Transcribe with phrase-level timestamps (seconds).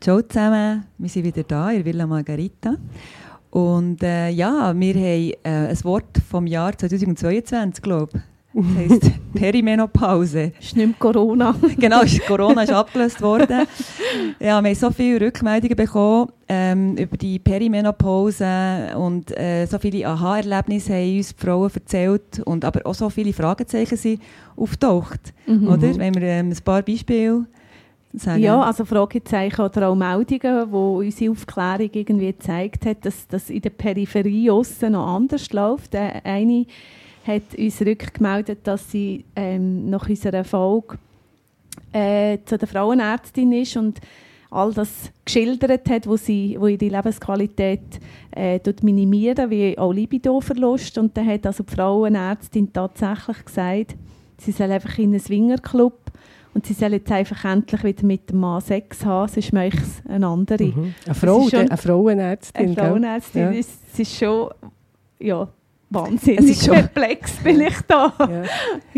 [0.00, 2.76] Ciao zusammen, wir sind wieder da in Villa Margarita.
[3.50, 8.20] Und äh, ja, wir haben äh, ein Wort vom Jahr 2022, glaube ich.
[8.54, 10.52] Das heisst Perimenopause.
[10.60, 11.54] Ist nicht mehr Corona.
[11.78, 13.66] genau, ist- Corona ist abgelöst worden.
[14.38, 20.06] Ja, wir haben so viele Rückmeldungen bekommen ähm, über die Perimenopause und äh, so viele
[20.06, 24.22] Aha-Erlebnisse haben uns die Frauen erzählt und aber auch so viele Fragezeichen sind
[24.56, 25.68] auftaucht, Mhm.
[25.68, 25.96] oder?
[25.96, 27.46] Wenn wir ähm, ein paar Beispiele
[28.14, 28.42] sagen.
[28.42, 33.60] Ja, also Fragezeichen oder auch Meldungen, wo unsere Aufklärung irgendwie gezeigt hat, dass das in
[33.60, 35.94] der Peripherie aussen noch anders läuft.
[35.94, 36.66] Eine
[37.26, 40.98] hat uns rückgemeldet, dass sie ähm, nach unserer Folge
[41.92, 44.00] äh, zu der Frauenärztin ist und
[44.50, 48.00] all das geschildert hat, wo sie wo ihre Lebensqualität
[48.30, 50.96] äh, minimieren, wie auch Libidoverlust.
[50.96, 53.96] Und dann hat also die Frauenärztin tatsächlich gesagt,
[54.38, 55.98] sie soll einfach in einen Swingerclub
[56.58, 60.02] und sie soll jetzt einfach endlich wieder mit dem Mann Sex haben, sonst möchte es
[60.10, 60.64] eine andere.
[60.64, 60.92] Mhm.
[61.06, 62.66] Eine, Frau, schon- eine Frauenärztin.
[62.66, 62.74] Eine?
[62.74, 63.50] Frauenärztin Ja.
[63.50, 64.48] ist, es ist schon
[65.20, 65.46] ja,
[65.90, 68.12] wahnsinnig Es ist schon- perplex bin ich da.
[68.18, 68.42] Ja.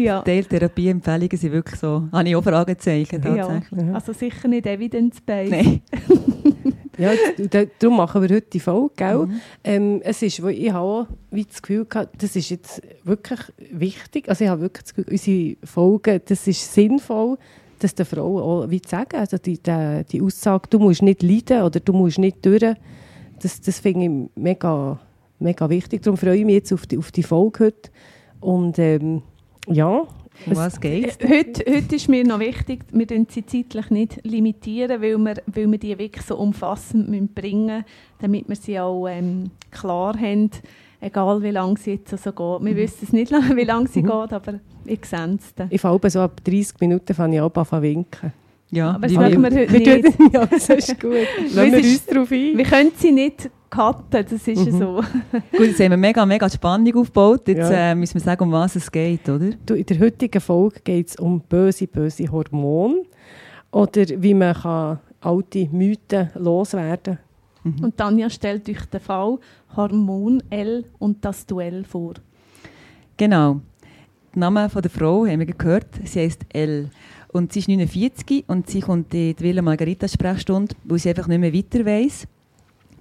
[0.03, 0.23] Ja.
[0.23, 3.83] Teiltherapieempfehlungen sind wirklich so, habe ich auch Fragezeichen tatsächlich.
[3.87, 3.93] Ja.
[3.93, 5.51] Also sicher nicht evidence-based.
[5.51, 5.81] Nein.
[7.01, 7.13] Ja,
[7.79, 9.27] darum machen wir heute die Folge, gell?
[9.27, 9.41] Mhm.
[9.65, 14.29] Ähm, es ist, ich habe auch wie das Gefühl gehabt, das ist jetzt wirklich wichtig.
[14.29, 17.39] Also ich habe wirklich das Gefühl, unsere Folgen, das ist sinnvoll,
[17.79, 21.23] dass der Frau auch wie zu sagen, also die, die, die Aussage, du musst nicht
[21.23, 22.75] leiden oder du musst nicht durch,
[23.41, 25.01] das, das finde ich mega,
[25.39, 26.03] mega wichtig.
[26.03, 27.91] Darum freue ich mich jetzt auf die, auf die Folge heute.
[28.41, 29.23] Und ähm,
[29.67, 30.07] ja,
[30.47, 31.19] Um was geht's?
[31.23, 35.71] Heute, heute ist mir noch wichtig, wir dürfen sie zeitlich nicht limitieren, weil wir, weil
[35.71, 37.85] wir die wirklich so umfassend bringen müssen,
[38.21, 40.51] damit wir sie auch ähm, klar haben,
[41.01, 42.67] egal wie lange sie jetzt also geht.
[42.67, 45.69] Wir wissen es nicht, wie lange sie geht, aber ich sehe es dann.
[45.71, 48.33] ich fange so ab 30 Minuten fange ich an zu winken.
[48.71, 50.19] Ja, Aber das machen wir- heute nicht.
[50.33, 51.13] ja, das ist gut.
[51.55, 52.57] Lassen wir uns ist- darauf ein.
[52.57, 54.97] Wir können sie nicht cutten, das ist ja so.
[55.53, 57.47] Gut, jetzt haben wir mega, mega Spannung aufgebaut.
[57.49, 57.93] Jetzt Ja.
[57.93, 59.51] äh, müssen wir sagen, um was es geht, oder?
[59.65, 63.03] Du, in der heutigen Folge geht es um böse, böse Hormone
[63.71, 67.19] oder wie man kann alte Mythen loswerden
[67.65, 69.39] Und Tanja stellt euch den Fall
[69.77, 72.15] Hormon L und das Duell vor.
[73.17, 73.61] Genau.
[74.35, 75.89] Der Name von der Frau haben wir gehört.
[76.05, 76.91] Sie heißt Elle.
[77.33, 81.29] Und sie ist 49 und sie kommt in die Villa Margarita Sprechstunde, weil sie einfach
[81.29, 82.27] nicht mehr weiter weiss.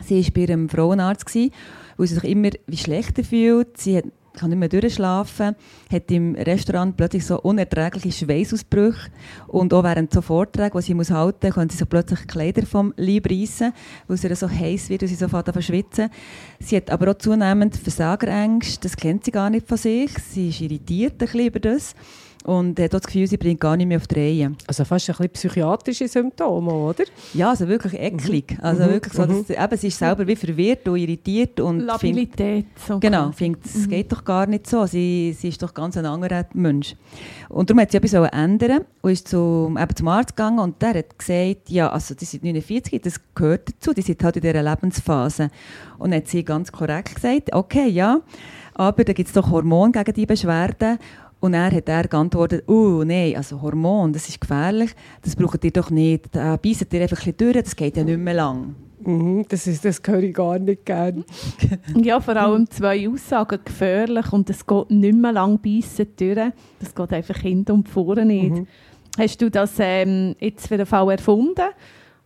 [0.06, 1.52] Sie war bei ihrem Frauenarzt, gewesen,
[1.98, 3.78] weil sie sich immer wie schlechter fühlt.
[3.78, 5.56] Sie hat, kann nicht mehr durchschlafen,
[5.92, 9.10] hat im Restaurant plötzlich so unerträgliche Schweißausbrüche.
[9.48, 12.66] Und auch während so Vorträgen, die sie muss halten muss, können sie so plötzlich Kleider
[12.66, 13.74] vom Leib reissen,
[14.08, 16.10] weil es ihr so heiß wird und sie sofort anfängt zu schwitzen.
[16.60, 20.12] Sie hat aber auch zunehmend Versagerängste, das kennt sie gar nicht von sich.
[20.20, 21.96] Sie ist irritiert ein bisschen über das
[22.46, 24.52] und hat das Gefühl, sie bringt gar nicht mehr auf die Reihe.
[24.66, 27.04] Also fast ein bisschen psychiatrische Symptome, oder?
[27.34, 28.58] Ja, also wirklich eklig.
[28.62, 28.90] Also Mhm.
[28.90, 32.66] wirklich so, dass, eben, sie ist selber wie verwirrt und irritiert und findet, Labilität.
[32.88, 34.86] So genau, findet, es geht doch gar nicht so.
[34.86, 36.96] Sie, sie ist doch ganz ein anderer Mensch.
[37.50, 40.94] Und darum hat sie etwas ändern und ist zum, eben zum Arzt gegangen und der
[40.94, 44.64] hat gesagt, ja, also die sind 49, das gehört dazu, die sind halt in dieser
[44.64, 45.50] Lebensphase.
[45.98, 48.22] Und dann hat sie ganz korrekt gesagt, okay, ja,
[48.76, 51.00] aber da gibt es doch Hormone gegen die Beschwerden.
[51.40, 54.92] Und er hat er geantwortet, oh nein, also Hormon, das ist gefährlich,
[55.22, 58.04] das braucht ihr doch nicht, da beißt ihr einfach ein bisschen durch, das geht ja
[58.04, 58.76] nicht mehr lang.
[59.02, 61.24] Mhm, das, ist, das höre ich gar nicht gerne.
[61.96, 66.52] Ja, vor allem zwei Aussagen gefährlich und es geht nicht mehr lang beißen durch.
[66.80, 68.52] Das geht einfach hinten und vorne nicht.
[68.52, 68.68] Mhm.
[69.18, 71.70] Hast du das ähm, jetzt für den Fall erfunden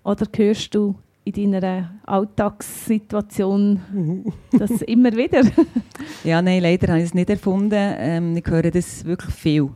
[0.04, 0.96] oder hörst du
[1.26, 5.42] in deiner Alltagssituation das immer wieder?
[6.24, 7.74] Ja, nein, leider habe ich es nicht erfunden.
[7.74, 9.70] Ähm, ich höre das wirklich viel.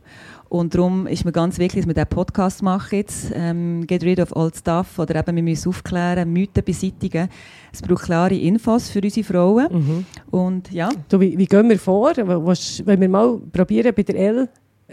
[0.48, 3.32] Und darum ist mir ganz wichtig, dass wir diesen Podcast machen jetzt.
[3.34, 4.98] Ähm, Get rid of old stuff.
[4.98, 7.28] Oder eben, wir müssen aufklären, Mythen beseitigen.
[7.72, 9.66] Es braucht klare Infos für unsere Frauen.
[9.70, 10.06] Mhm.
[10.30, 12.12] Und ja, Du, wie, wie gehen wir vor?
[12.16, 14.48] Was, wenn wir mal probieren bei der L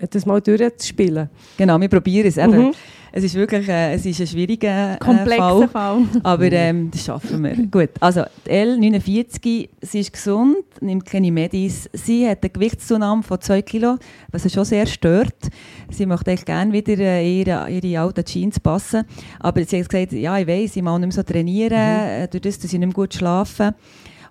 [0.09, 1.29] das mal durchzuspielen.
[1.57, 2.67] Genau, wir probieren es eben.
[2.67, 2.71] Mhm.
[3.17, 6.21] Es ist wirklich äh, es ist ein schwieriger äh, Komplexer Fall, Fall.
[6.21, 7.55] aber ähm, das schaffen wir.
[7.67, 11.89] Gut, also die L49, sie ist gesund, nimmt keine Medis.
[11.93, 13.95] Sie hat eine Gewichtszunahme von 2 Kilo,
[14.33, 15.47] was sie schon sehr stört.
[15.89, 19.05] Sie möchte eigentlich gerne wieder äh, ihre, ihre alten Jeans passen,
[19.39, 22.23] aber sie hat gesagt, ja, ich weiß, ich mag nicht mehr so trainieren, mhm.
[22.23, 23.75] Äh, durch das, dass ich nicht mehr gut schlafen.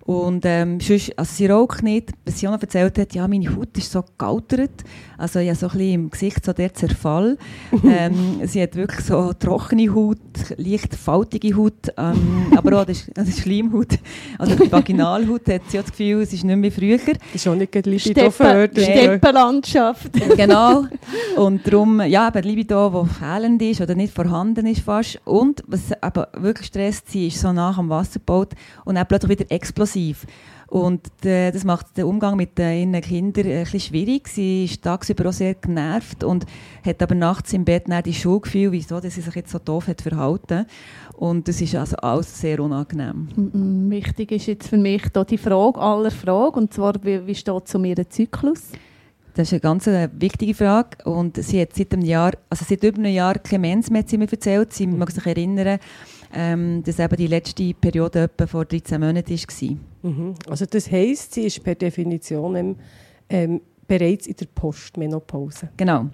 [0.05, 2.11] Und ähm, sonst, also sie raucht nicht.
[2.25, 4.83] Was sie auch noch erzählt hat, ja, meine Haut ist so gealtert.
[5.17, 7.39] Also ich habe so ein bisschen im Gesicht so der Zerfall.
[7.83, 10.19] ähm, sie hat wirklich so trockene Haut,
[10.57, 13.97] leicht faltige Haut, ähm, aber auch das, das ist Schleimhaut.
[14.37, 16.97] Also die Vaginalhaut hat sie auch das Gefühl, es ist nicht mehr früher.
[16.97, 20.13] Das ist auch nicht Libido Steppen, Steppenlandschaft.
[20.37, 20.85] genau.
[21.35, 25.19] Und darum, ja, eben Libido, die fehlend ist oder nicht vorhanden ist fast.
[25.25, 28.49] Und was aber wirklich stresst sie, ist so nach dem Wasserboot
[28.83, 29.94] und dann plötzlich wieder explosiv.
[30.67, 34.27] Und äh, das macht den Umgang mit äh, ihren Kindern ein bisschen schwierig.
[34.27, 36.45] Sie ist tagsüber auch sehr genervt und
[36.83, 39.87] hat aber nachts im Bett nicht die Schuldgefühl, wieso dass sie sich jetzt so doof
[39.87, 40.65] hat verhalten.
[41.13, 43.27] Und das ist also alles sehr unangenehm.
[43.89, 47.67] Wichtig ist jetzt für mich da die Frage aller Fragen, und zwar, wie, wie steht
[47.67, 48.63] es um ihren Zyklus?
[49.35, 52.83] Das ist eine ganz äh, wichtige Frage und sie hat seit einem Jahr, also seit
[52.83, 54.71] über einem Jahr Clemens mehr sie mir erzählt.
[54.71, 55.79] Sie mag sich erinnern,
[56.35, 59.77] ähm, dass eben die letzte Periode etwa vor 13 Monaten war.
[60.11, 60.35] Mhm.
[60.49, 62.75] Also das heisst, sie ist per Definition
[63.29, 65.69] ähm, bereits in der Postmenopause.
[65.77, 66.07] Genau.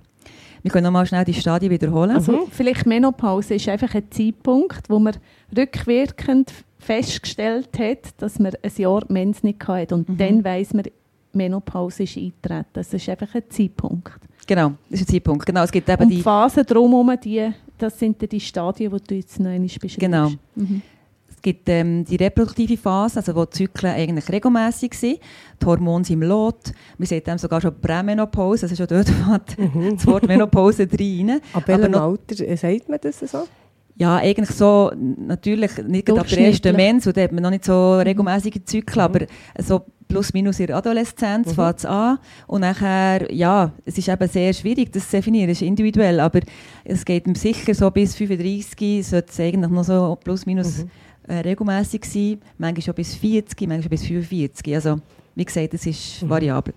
[0.62, 2.12] Wir können nochmal schnell die Stadien wiederholen.
[2.12, 2.52] Also mhm.
[2.52, 5.16] vielleicht Menopause ist einfach ein Zeitpunkt, wo man
[5.58, 9.96] rückwirkend festgestellt hat, dass man ein Jahr Mens nicht hatte.
[9.96, 10.18] Und mhm.
[10.18, 10.86] dann weiss man,
[11.34, 12.66] Menopause ist eintreten.
[12.74, 14.20] Das ist einfach ein Zeitpunkt.
[14.46, 15.46] Genau, das ist ein Zeitpunkt.
[15.46, 17.52] Genau, es gibt eben Und die Phasen drumherum, die,
[17.82, 20.00] das sind die Stadien, die du jetzt noch einmal beschreibst.
[20.00, 20.30] Genau.
[20.56, 20.82] Mhm.
[21.30, 25.20] Es gibt ähm, die reproduktive Phase, also wo die Zyklen eigentlich regelmäßig sind.
[25.60, 26.72] Die Hormone sind im Lot.
[27.00, 29.10] Wir sehen dann sogar schon Prämenopause, also schon dort
[29.58, 29.96] fängt mhm.
[29.96, 31.42] das Wort Menopause rein.
[31.54, 33.48] Ab welchem Alter äh, sagt man das so?
[33.96, 37.98] Ja, eigentlich so, natürlich nicht ab der ersten Mens, da hat man noch nicht so
[37.98, 39.16] regelmäßige Zyklen, mhm.
[39.16, 39.26] aber
[39.58, 39.82] so
[40.12, 41.54] plus minus in der Adoleszenz mhm.
[41.54, 42.20] fängt es an.
[42.48, 46.42] Und nachher, ja, es ist eben sehr schwierig, das zu definieren, es ist individuell, aber
[46.84, 50.90] es geht sicher so bis 35, sollte es eigentlich noch so plus minus mhm.
[51.28, 54.76] äh, regelmäßig sein, manchmal schon bis 40, manchmal schon bis 45.
[54.76, 54.98] Also,
[55.34, 56.30] wie gesagt, es ist mhm.
[56.30, 56.74] variabel.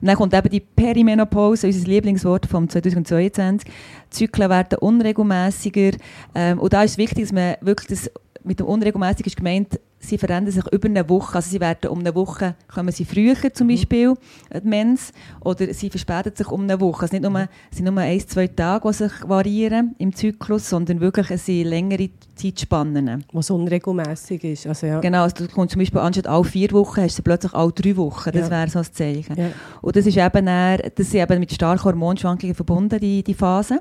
[0.00, 3.68] Und dann kommt eben die Perimenopause, unser Lieblingswort vom 2022.
[3.68, 5.92] Die Zyklen werden unregelmäßiger.
[6.34, 8.10] Ähm, und da ist es wichtig, dass man wirklich das
[8.44, 11.36] mit dem unregelmäßig ist gemeint, sie verändern sich über eine Woche.
[11.36, 13.70] Also sie werden um eine Woche, kommen sie früher zum mhm.
[13.70, 14.16] Beispiel, mhm.
[14.62, 17.06] die Mens, oder sie verspäten sich um eine Woche.
[17.06, 21.00] Es, nicht nur, es sind nur ein, zwei Tage, die sich variieren im Zyklus, sondern
[21.00, 23.24] wirklich es sind längere Zeitspannen.
[23.32, 24.66] Was unregelmäßig ist.
[24.66, 25.00] Also, ja.
[25.00, 27.96] Genau, also du kommst zum Beispiel anstatt alle vier Wochen, hast du plötzlich alle drei
[27.96, 28.32] Wochen.
[28.32, 28.50] Das ja.
[28.50, 29.36] wäre so ein Zeichen.
[29.36, 29.50] Ja.
[29.80, 33.78] Und das ist eben, dann, das sind eben mit starken Hormonschwankungen verbunden, die, die Phasen,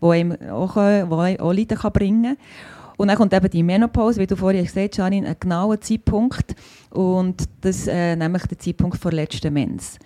[0.00, 2.36] die einem auch, die auch Leiden kann bringen kann.
[2.98, 6.56] Und dann kommt eben die Menopause, wie du vorhin gesagt hast, Janine, ein genauer Zeitpunkt.
[6.90, 9.98] Und das äh, nämlich der Zeitpunkt vor letzten Mens.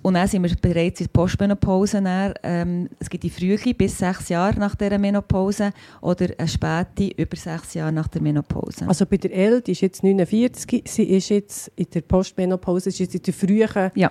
[0.00, 2.00] Und dann sind wir bereits in der Postmenopause.
[2.00, 7.10] Dann, ähm, es gibt die frühe bis sechs Jahre nach der Menopause oder eine späte
[7.16, 8.86] über sechs Jahre nach der Menopause.
[8.88, 13.14] Also bei der die ist jetzt 49, sie ist jetzt in der Postmenopause, sie ist
[13.14, 14.10] jetzt in der frühen ja.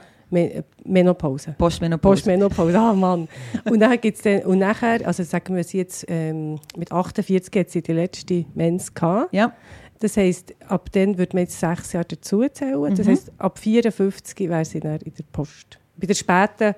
[0.86, 1.56] Menopause.
[1.58, 2.24] Postmenopause.
[2.24, 3.28] Postmenopause, ah Mann.
[3.66, 7.70] und, dann gibt's dann, und nachher, also sagen wir sie jetzt, ähm, mit 48 hat
[7.70, 9.34] sie die letzte Mens gehabt.
[9.34, 9.54] Ja.
[10.00, 12.82] Das heisst, ab dann würde man jetzt sechs Jahre dazu zählen.
[12.82, 12.96] Mhm.
[12.96, 15.80] Das heisst, ab 54 wäre sie dann in der Post.
[15.96, 16.76] Bei der späten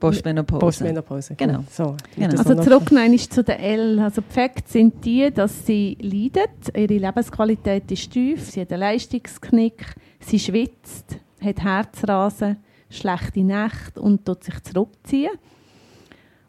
[0.00, 0.60] Postmenopause.
[0.60, 1.34] Postmenopause.
[1.34, 1.62] Genau.
[1.70, 2.38] So, genau.
[2.38, 2.88] Also zurück
[3.30, 3.98] zu der L.
[4.00, 6.74] Also die Facts sind die, dass sie leidet.
[6.74, 12.56] Ihre Lebensqualität ist tief, sie hat einen Leistungsknick, sie schwitzt, hat Herzrasen,
[12.90, 15.30] schlechte Nächte und tut sich zurückziehen.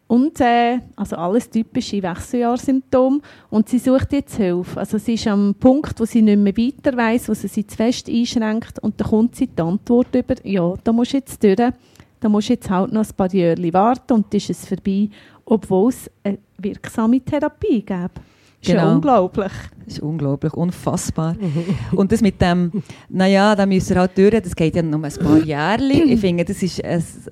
[0.07, 3.21] Und äh, also alles typische Wechseljahrsymptome.
[3.50, 4.77] Und sie sucht jetzt Hilfe.
[4.77, 7.77] Also sie ist am Punkt, wo sie nicht mehr weiter weiss, wo sie sich zu
[7.77, 8.79] fest einschränkt.
[8.79, 11.55] Und dann kommt sie die Antwort über, ja, da musst du jetzt durch.
[12.19, 15.10] Da musst du jetzt halt noch ein paar Jahre warten und dann ist es vorbei,
[15.45, 18.12] obwohl es eine wirksame Therapie gäbe.
[18.62, 18.94] Das ist genau.
[18.94, 19.51] unglaublich.
[19.86, 21.36] Das ist unglaublich, unfassbar.
[21.94, 22.72] und das mit dem,
[23.10, 25.91] naja, da müssen wir halt durch, das geht ja noch ein paar Jahre.
[25.91, 26.84] Ich finde, das ist,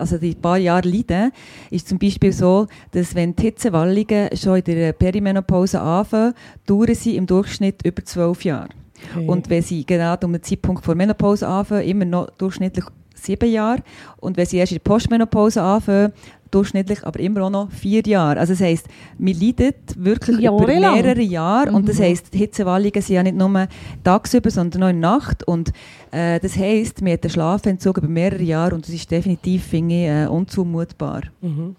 [0.02, 1.32] also die paar Jahre Leiden
[1.70, 6.34] ist zum Beispiel so, dass wenn die Hitzewallungen schon in der Perimenopause anfangen,
[6.66, 8.70] dauern sie im Durchschnitt über zwölf Jahre.
[9.16, 9.28] Okay.
[9.28, 13.84] Und wenn sie gerade um den Zeitpunkt vor Menopause anfangen, immer noch durchschnittlich sieben Jahre.
[14.18, 16.14] Und wenn sie erst in der Postmenopause anfangen,
[16.52, 18.40] durchschnittlich, aber immer auch noch vier Jahre.
[18.40, 18.88] Also das heisst,
[19.18, 20.96] wir leiden wirklich über Jahrelang.
[20.96, 22.04] mehrere Jahre und das Mhm.
[22.04, 23.68] heisst, Hitzewallungen sind ja nicht nur
[24.04, 25.72] tagsüber, sondern auch in der Nacht und
[26.12, 29.96] äh, das heisst, wir haben den Schlafentzug über mehrere Jahre und das ist definitiv, finde
[29.96, 31.22] ich, äh, unzumutbar.
[31.42, 31.76] Mhm.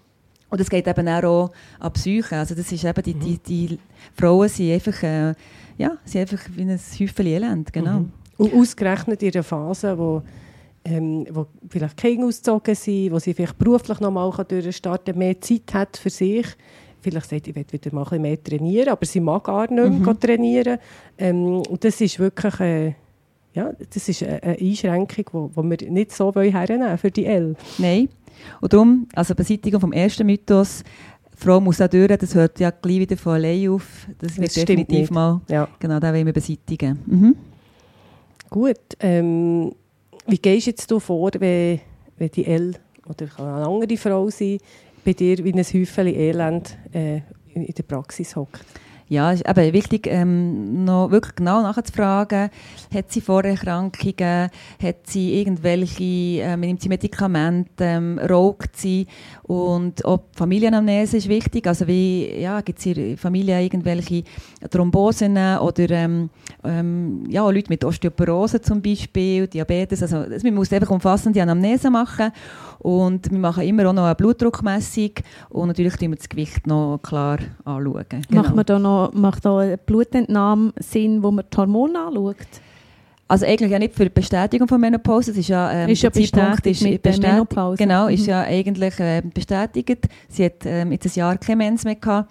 [0.49, 1.49] Und es geht eben auch
[1.79, 2.35] an die Psyche.
[2.37, 3.79] Also das ist eben, die, die, die
[4.19, 5.33] Frauen sind einfach, äh,
[5.77, 7.99] ja, sind einfach wie ein Häufchen Elend, genau.
[8.01, 8.11] Mhm.
[8.37, 10.23] Und ausgerechnet in einer Phase, wo,
[10.85, 15.39] ähm, wo vielleicht Kinder ausgezogen sind, wo sie vielleicht beruflich noch mal durchstarten kann, mehr
[15.41, 16.47] Zeit hat für sich.
[17.01, 19.71] Vielleicht sagt, ich will wieder mal ein bisschen mehr trainieren, aber sie mag gar nicht
[19.73, 20.19] mehr Mhm.
[20.19, 20.77] trainieren.
[21.17, 22.93] Ähm, und das ist wirklich äh,
[23.53, 27.55] ja, das ist eine, Einschränkung, die wir nicht so hernehmen für die L.
[27.79, 28.07] Nein.
[28.61, 30.83] Und darum, also Beseitigung vom ersten Mythos,
[31.35, 34.07] Frau muss auch durch, das hört ja gleich wieder von allein auf.
[34.19, 35.11] Das wird Das definitiv nicht.
[35.11, 35.67] mal, Ja.
[35.79, 36.99] genau, den wollen wir beseitigen.
[37.05, 37.35] Mhm.
[38.49, 39.73] Gut, ähm,
[40.27, 41.79] wie gehst jetzt du vor, wenn,
[42.17, 42.75] wenn die L
[43.07, 44.59] oder kann eine andere Frau sein,
[45.03, 47.21] bei dir wie ein Häufchen Elend äh,
[47.53, 48.63] in in der Praxis hockt?
[49.11, 52.49] Ja, es ist eben wichtig, ähm, noch wirklich genau nachzufragen,
[52.95, 54.49] hat sie Vorerkrankungen,
[54.81, 56.03] hat sie irgendwelche,
[56.41, 59.07] ähm, nimmt sie Medikamente, ähm, raucht sie?
[59.43, 64.23] Und die Familienamnese ist wichtig, also wie, ja, gibt es in der Familie irgendwelche
[64.69, 66.29] Thrombosen oder ähm,
[66.63, 72.31] ähm, ja, Leute mit Osteoporose zum Beispiel, Diabetes, also man muss einfach umfassende Anamnese machen.
[72.81, 75.11] Und wir machen immer auch noch eine Blutdruckmessung.
[75.49, 78.05] Und natürlich tun wir das Gewicht noch klar anschauen.
[78.09, 78.41] Genau.
[78.41, 82.35] Macht, man da noch, macht da eine Blutentnahme Sinn, wo man die Hormone anschaut?
[83.27, 86.09] Also eigentlich ja nicht für die Bestätigung von Menopause, das ist ja, ähm, Ist ja
[86.09, 87.77] der Zeitpunkt bestätigt mit der bestätigt- Menopause.
[87.77, 88.29] Genau, ist Mhm.
[88.29, 90.07] ja eigentlich äh, bestätigt.
[90.27, 92.29] Sie hat ähm, jetzt ein Jahr keine Mens mehr gehabt.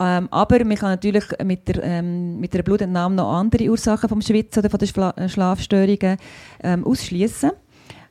[0.00, 4.20] Ähm, aber man kann natürlich mit der, ähm, mit der Blutentnahme noch andere Ursachen vom
[4.20, 6.16] Schwitzen oder von den Schla Schlafstörungen
[6.64, 7.52] ähm, ausschließen.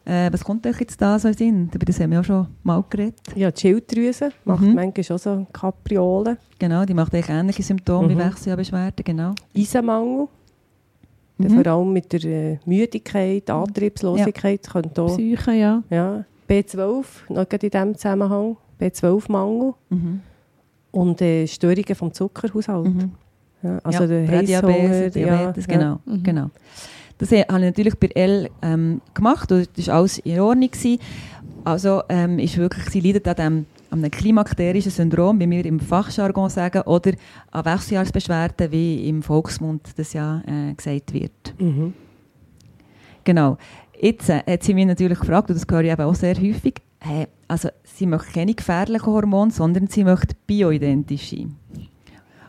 [0.03, 1.69] Äh, was kommt euch jetzt da so in Sinn?
[1.73, 3.19] Über das haben wir ja schon mal geredet.
[3.35, 4.73] Ja, die Schilddrüse macht Mhm.
[4.73, 6.37] manchmal auch so Kapriolen.
[6.57, 8.19] Genau, die macht eigentlich ähnliche Symptome wie Mhm.
[8.19, 9.33] Wechselbeschwerden, genau.
[9.55, 10.27] Eisenmangel,
[11.37, 11.49] Mhm.
[11.49, 15.83] vor allem mit der äh, Müdigkeit, Antriebslosigkeit, könnte auch, Psyche, ja.
[15.89, 20.19] ja, B12, noch in diesem Zusammenhang, B12-Mangel Mhm.
[20.91, 22.85] und äh, Störungen vom Zuckerhaushalt.
[22.87, 23.11] Mhm.
[23.63, 25.99] Ja, also ja, der Heißhunger, Diabetes, ja, genau.
[26.05, 26.23] Mhm.
[26.23, 26.49] genau.
[27.21, 30.71] Das habe ich natürlich bei L ähm, gemacht und das war alles in Ordnung.
[30.71, 30.99] Gewesen.
[31.63, 35.79] Also ähm, ist wirklich, sie leidet an, dem, an einem klimakterischen Syndrom, wie wir im
[35.79, 37.11] Fachjargon sagen, oder
[37.51, 41.53] an Wechseljahrsbeschwerden, wie im Volksmund das ja äh, gesagt wird.
[41.59, 41.93] Mhm.
[43.23, 43.59] Genau.
[43.99, 46.81] Jetzt äh, hat sie mich natürlich gefragt, und das höre ich eben auch sehr häufig,
[47.01, 51.55] äh, also sie möchte keine gefährlichen Hormone, sondern sie möchte bioidentisch sein.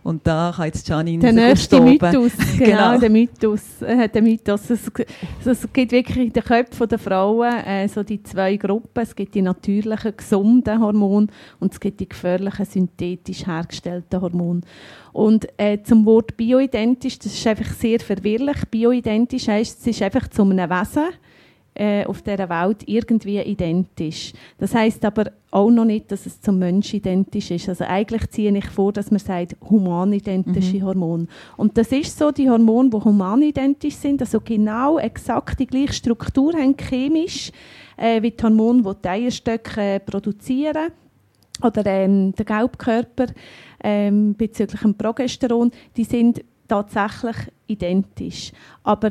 [0.02, 1.80] Und da kann jetzt Janine Der nächste.
[1.80, 2.98] Mythos, genau, Genau.
[2.98, 3.82] der Mythos.
[3.82, 4.68] Äh, der Mythos.
[4.70, 4.90] Es,
[5.44, 9.02] es gibt wirklich in den Köpfen der Frauen äh, so die zwei Gruppen.
[9.02, 11.28] Es gibt die natürlichen, gesunden Hormone
[11.60, 14.62] und es gibt die gefährlichen, synthetisch hergestellten Hormone.
[15.12, 18.56] Und äh, zum Wort bioidentisch, das ist einfach sehr verwirrlich.
[18.70, 21.10] Bioidentisch heisst, es ist einfach zu einem Wesen
[21.74, 24.32] äh, auf dieser Welt irgendwie identisch.
[24.58, 27.68] Das heißt aber auch noch nicht, dass es zum Mensch identisch ist.
[27.68, 30.82] Also eigentlich ziehe ich vor, dass man sagt, humanidentische Mhm.
[30.84, 31.26] Hormone.
[31.56, 36.52] Und das ist so, die Hormone, die humanidentisch sind, also genau exakt die gleiche Struktur
[36.52, 37.50] haben chemisch,
[37.96, 40.92] äh, wie die Hormone, die die Eierstöcke äh, produzieren
[41.62, 43.26] oder ähm, der Gelbkörper
[43.82, 47.36] ähm, bezüglich dem Progesteron, die sind tatsächlich
[47.66, 48.52] identisch.
[48.82, 49.10] Aber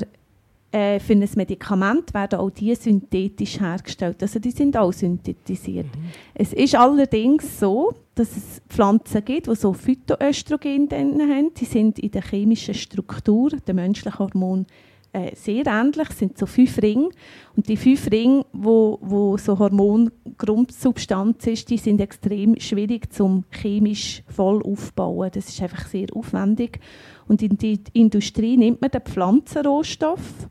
[0.72, 4.22] äh, für ein Medikament werden auch die synthetisch hergestellt.
[4.22, 5.88] Also die sind auch synthetisiert.
[6.34, 11.54] Es ist allerdings so, dass es Pflanzen gibt, die so Phytoöstrogen drin haben.
[11.56, 14.66] Die sind in der chemischen Struktur der menschlichen Hormone
[15.14, 17.10] äh, sehr ähnlich, Es sind so fünf Ringe.
[17.56, 24.24] Und die fünf Ringe, wo, wo so Hormongrundsubstanz ist, die sind extrem schwierig zum chemisch
[24.28, 25.30] voll aufbauen.
[25.34, 26.80] Das ist einfach sehr aufwendig.
[27.28, 30.48] Und in der Industrie nimmt man den Pflanzenrohstoff.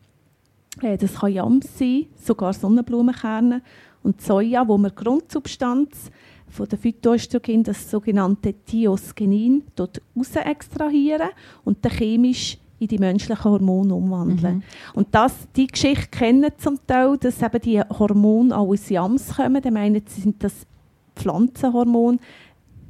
[0.83, 3.63] Äh, das kann Yams sein, sogar Sonnenblumenkerne.
[4.03, 6.11] Und Soja, wo man die Grundsubstanz
[6.49, 11.29] von der Phytoöstrogen, das sogenannte Thiosgenin, dort raus extrahieren
[11.65, 14.57] und dann chemisch in die menschlichen Hormone umwandeln.
[14.57, 14.63] Mhm.
[14.95, 19.61] Und das, die Geschichte kennen zum Teil, dass eben die Hormone auch aus Jams kommen.
[19.61, 20.67] Die meinen, sie sind das
[21.15, 22.19] Pflanzenhormon.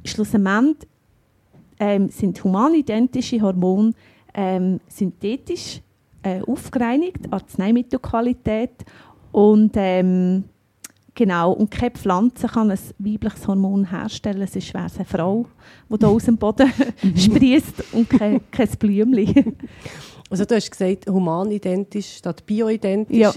[0.05, 0.87] Schlussendlich
[1.77, 3.91] ähm, sind humanidentische Hormone
[4.33, 5.81] ähm, synthetisch
[6.23, 8.85] äh, aufgereinigt, Arzneimittelqualität
[9.31, 10.43] und ähm,
[11.15, 14.41] genau und keine Pflanze kann ein weibliches Hormon herstellen.
[14.41, 15.45] Es ist schwer eine Frau,
[15.89, 16.71] die da aus dem Boden
[17.15, 19.57] sprießt und kein, kein Blümchen.
[20.29, 23.17] Also du hast gesagt, humanidentisch statt bioidentisch.
[23.17, 23.33] Ja.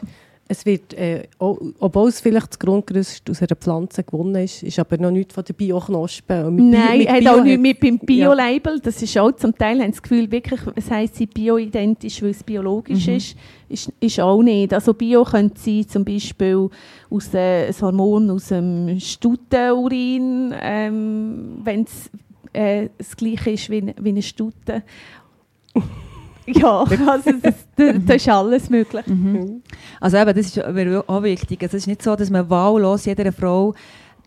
[0.47, 4.99] Es wird, äh, obwohl es vielleicht das Grundgerüst aus einer Pflanze gewonnen ist, ist aber
[4.99, 6.71] noch nichts von der Bio-Knospen.
[6.71, 8.79] Nein, Bio, hat auch nichts mit beim Bio-Label.
[8.81, 12.43] Das ist auch zum Teil, haben das Gefühl, wirklich, es heisst sie bioidentisch, weil es
[12.43, 13.15] biologisch mhm.
[13.15, 13.37] ist.
[13.71, 13.93] ist.
[14.01, 14.75] Ist auch nicht.
[14.75, 16.69] Also Bio könnte sein, zum Beispiel
[17.09, 22.11] aus äh, ein Hormon aus dem Stuttenurin, ähm, wenn es
[22.53, 24.83] äh, das gleiche ist wie, wie eine Stute.
[26.55, 29.07] Ja, also das, das, das, ist alles möglich.
[29.07, 29.63] Mhm.
[30.01, 31.63] Also eben, das ist auch wichtig.
[31.63, 33.75] Also es ist nicht so, dass man wahllos jeder Frau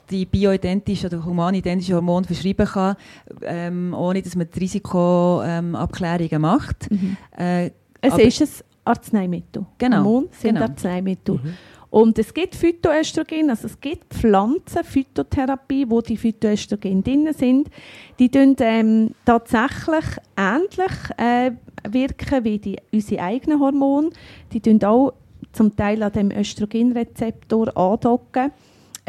[0.10, 2.96] die bioidentische oder humanidentische Hormone verschreiben kann,
[3.42, 6.90] ähm, ohne dass man die Risikoabklärungen ähm, macht.
[6.90, 7.18] Mhm.
[7.38, 7.72] Äh,
[8.02, 9.66] es ist ein Arzneimittel.
[9.78, 9.98] Genau.
[9.98, 10.66] Hormone sind genau.
[10.68, 11.36] Arzneimittel.
[11.36, 11.54] Mhm.
[11.90, 17.70] Und es gibt Phytoöstrogen, also es gibt Pflanzen, Phytotherapie, wo die Phytoöstrogen drin sind.
[18.20, 21.52] Die tun ähm, tatsächlich ähnlich äh,
[21.90, 24.10] wirken wie die, unsere eigenen Hormone.
[24.52, 25.14] Die tun auch
[25.54, 28.52] zum Teil an dem Östrogenrezeptor andocken.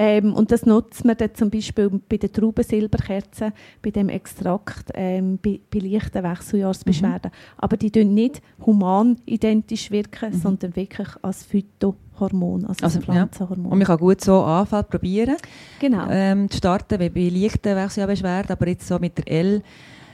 [0.01, 3.53] Ähm, und das nutzt man dann zum Beispiel bei den Traubensilberkerzen,
[3.83, 7.33] bei dem Extrakt, ähm, bei, bei leichten Wechseljahrsbeschwerden.
[7.33, 7.55] Mhm.
[7.57, 10.39] Aber die tun nicht human identisch wirken, mhm.
[10.39, 13.65] sondern wirklich als Phytohormon, also, also Pflanzenhormon.
[13.65, 13.73] Ja.
[13.73, 15.37] Und man kann gut so anfangen, probieren,
[15.81, 16.07] genau.
[16.09, 19.63] ähm, zu starten, wie bei leichten Wechseljahrsbeschwerden, aber jetzt so mit der L.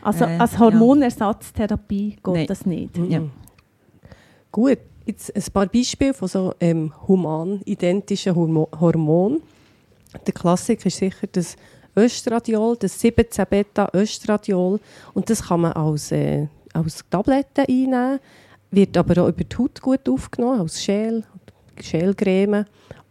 [0.01, 2.47] Also äh, als Hormonersatztherapie geht Nein.
[2.47, 2.97] das nicht.
[2.97, 3.11] Mhm.
[3.11, 3.21] Ja.
[4.51, 9.43] Gut, jetzt ein paar Beispiele von so ähm, human-identischen Hormonen.
[10.27, 11.57] Der Klassiker ist sicher das
[11.97, 14.81] Östradiol, das 17-Beta-Östradiol.
[15.13, 18.21] Und das kann man als, äh, als Tabletten einnehmen,
[18.71, 21.25] wird aber auch über die Haut gut aufgenommen, als Schäl,
[21.81, 22.65] Schälcreme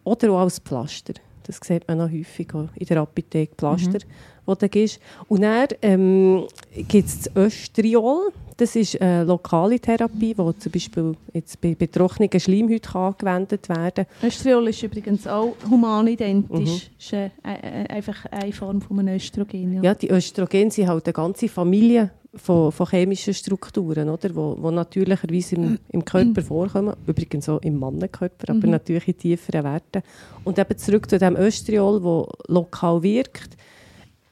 [0.04, 1.14] oder auch als Pflaster.
[1.44, 4.56] Das sieht man noch häufig in der Apotheke, Pflaster, mhm.
[4.56, 5.00] die da ist.
[5.28, 6.44] Und dann ähm,
[6.88, 8.32] gibt es das Östriol.
[8.58, 14.28] Das ist eine lokale Therapie, die zum Beispiel jetzt bei betroffenen Schleimhäuten angewendet werden kann.
[14.30, 16.70] Östriol ist übrigens auch humanidentisch.
[16.70, 16.96] Mhm.
[17.00, 19.74] ist äh, äh, einfach eine Form von einem Östrogen.
[19.74, 19.82] Ja.
[19.82, 24.72] ja, die Östrogen sind halt eine ganze Familie von, von chemischen Strukturen, oder, wo, wo
[24.72, 28.72] natürlicherweise im, im Körper vorkommen, übrigens auch im Mannenkörper, aber mhm.
[28.72, 30.02] natürlich in tieferen Werten.
[30.44, 33.58] Und eben zurück zu dem Östriol, das lokal wirkt,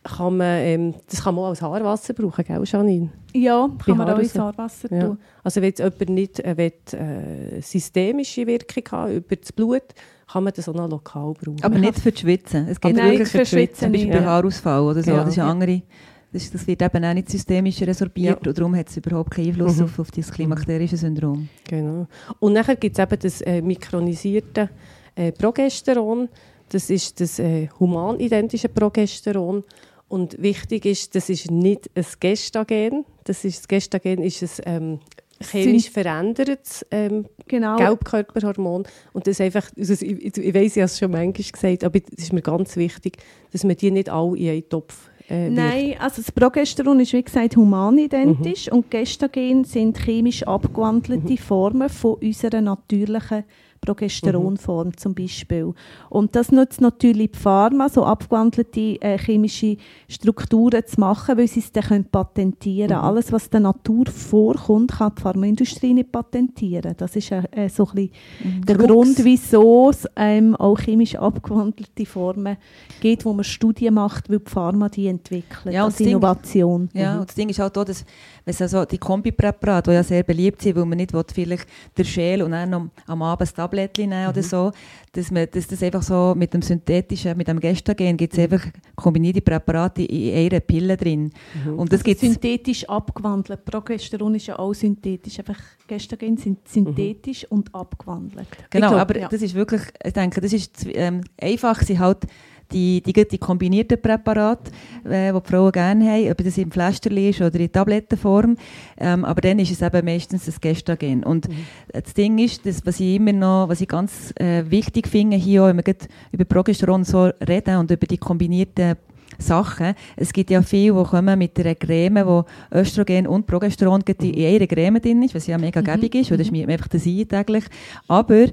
[0.03, 3.10] kann man, ähm, das kann man auch als Haarwasser brauchen, gell, Janine?
[3.34, 4.98] Ja, kann man auch als Haarwasser tun.
[4.98, 5.17] Ja.
[5.43, 9.84] Also wenn jetzt jemand nicht äh, will, äh, systemische Wirkung haben über das Blut,
[10.27, 11.63] kann man das auch noch lokal brauchen.
[11.63, 12.67] Aber nicht für das Schwitzen.
[12.67, 13.79] Es geht Nein, wirklich für das Schwitzen.
[13.79, 15.12] Zum Beispiel bei Haarausfall oder so.
[15.12, 15.17] Ja.
[15.17, 15.84] Das ist ja andere
[16.31, 18.50] das, das, wird eben auch nicht systemisch resorbiert ja.
[18.50, 19.85] und darum hat es überhaupt keinen Einfluss mhm.
[19.85, 21.50] auf, auf das klimakterische Syndrom.
[21.67, 22.07] Genau.
[22.39, 24.69] Und nachher gibt es eben das äh, mikronisierte
[25.15, 26.29] äh, Progesteron.
[26.69, 29.63] Das ist das äh, humanidentische Progesteron.
[30.07, 33.05] Und wichtig ist, das ist nicht ein Gestagen.
[33.24, 35.00] Das, ist, das Gestagen ist ein ähm,
[35.41, 37.77] chemisch verändertes ähm, genau.
[37.77, 38.85] Gelbkörperhormon.
[39.13, 42.24] Und das einfach, also ich, ich weiss, ich habe es schon manchmal gesagt, aber es
[42.24, 43.17] ist mir ganz wichtig,
[43.51, 47.24] dass man die nicht alle in einen Topf äh, Nein, also das Progesteron ist wie
[47.24, 48.77] gesagt humanidentisch mhm.
[48.77, 51.37] und Gestagen sind chemisch abgewandelte mhm.
[51.37, 53.46] Formen von unserer natürlichen
[53.81, 54.98] Progesteronform mhm.
[54.98, 55.74] zum Beispiel.
[56.09, 61.61] Und das nutzt natürlich die Pharma, so abgewandelte äh, chemische Strukturen zu machen, weil sie
[61.61, 63.01] es dann können patentieren können.
[63.01, 63.07] Mhm.
[63.07, 66.94] Alles, was der Natur vorkommt, kann die Pharmaindustrie nicht patentieren.
[66.96, 68.11] Das ist äh, äh so ein bisschen
[68.44, 68.65] mhm.
[68.65, 68.87] der Krux.
[68.87, 72.57] Grund, wieso es ähm, auch chemisch abgewandelte Formen
[73.00, 76.87] gibt, wo man Studien macht, weil die Pharma die entwickelt, ja, als Innovation.
[76.89, 77.22] Ding, ja, mhm.
[77.22, 78.05] und das Ding ist auch, dass
[78.46, 81.67] wenn also die Kombipräparate, die ja sehr beliebt sind, weil man nicht will, vielleicht
[81.98, 84.29] der Schäl und dann noch am Abend das Tablettchen nehmen mhm.
[84.29, 84.72] oder so,
[85.12, 88.44] dass, man, dass das einfach so mit dem synthetischen, mit dem Gestagen gibt es mhm.
[88.44, 91.31] einfach kombinierte Präparate in einer Pille drin.
[91.66, 91.79] Mhm.
[91.79, 93.66] Und das also synthetisch abgewandelt.
[93.66, 95.40] Progesteron ist ja auch synthetisch.
[95.40, 97.57] Einfach Gestagen sind synthetisch mhm.
[97.57, 98.48] und abgewandelt.
[98.70, 99.27] Genau, glaub, aber ja.
[99.27, 102.25] das ist wirklich, ich denke, das ist ähm, einfach, sie halt
[102.72, 104.72] die, die, die kombinierten Präparate,
[105.05, 108.57] äh, die die Frauen gerne haben, ob das im Fläschchen ist oder in Tablettenform.
[108.98, 111.24] Ähm, aber dann ist es eben meistens das Gestagen.
[111.24, 111.66] Und mhm.
[111.92, 115.64] das Ding ist, das, was ich immer noch, was ich ganz äh, wichtig finde, hier
[115.64, 115.96] auch, wenn wir
[116.31, 118.96] über Progesteron so reden und über die kombinierten
[119.38, 119.94] Sachen.
[120.16, 124.68] Es gibt ja viele, die kommen mit einer Creme, wo Östrogen und Progesteron in einer
[124.68, 125.86] Creme drin ist, was ja mega mhm.
[125.86, 127.66] gäbig ist, weil das schmiert man einfach das ein täglich.
[128.07, 128.46] Aber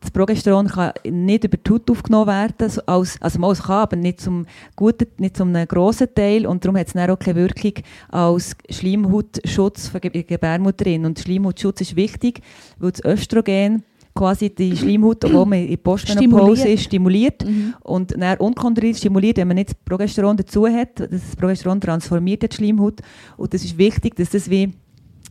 [0.00, 3.96] das Progesteron kann nicht über die Haut aufgenommen werden, als, also mal es kann, aber
[3.96, 7.72] nicht zum guten, nicht zum grossen Teil und darum hat es auch keine Wirkung
[8.08, 11.04] als Schleimhautschutz für die Gebärmutterin.
[11.04, 12.40] Und Schleimhautschutz ist wichtig,
[12.78, 13.82] weil das Östrogen
[14.14, 17.74] quasi die Schleimhaut, die man in Postmenopause ist, stimuliert mhm.
[17.82, 20.98] und dann unkontrolliert stimuliert, wenn man nicht das Progesteron dazu hat.
[20.98, 23.00] Das Progesteron transformiert die Schleimhaut
[23.36, 24.72] und das ist wichtig, dass das wie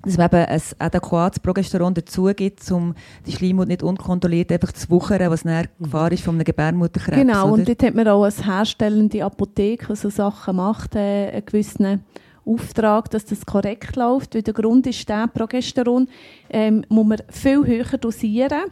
[0.07, 4.89] dass es eben ein adäquates Progesteron dazu gibt, um die Schleimhaut nicht unkontrolliert einfach zu
[4.89, 7.17] wuchern, was eine Gefahr ist von einem Gebärmutterkrebs.
[7.17, 7.53] Genau, oder?
[7.53, 12.03] und dort hat man auch als herstellende Apotheke, die so Sachen macht, äh, einen gewissen
[12.45, 14.35] Auftrag, dass das korrekt läuft.
[14.35, 16.07] Weil der Grund ist der, Progesteron
[16.49, 18.63] ähm, muss man viel höher dosieren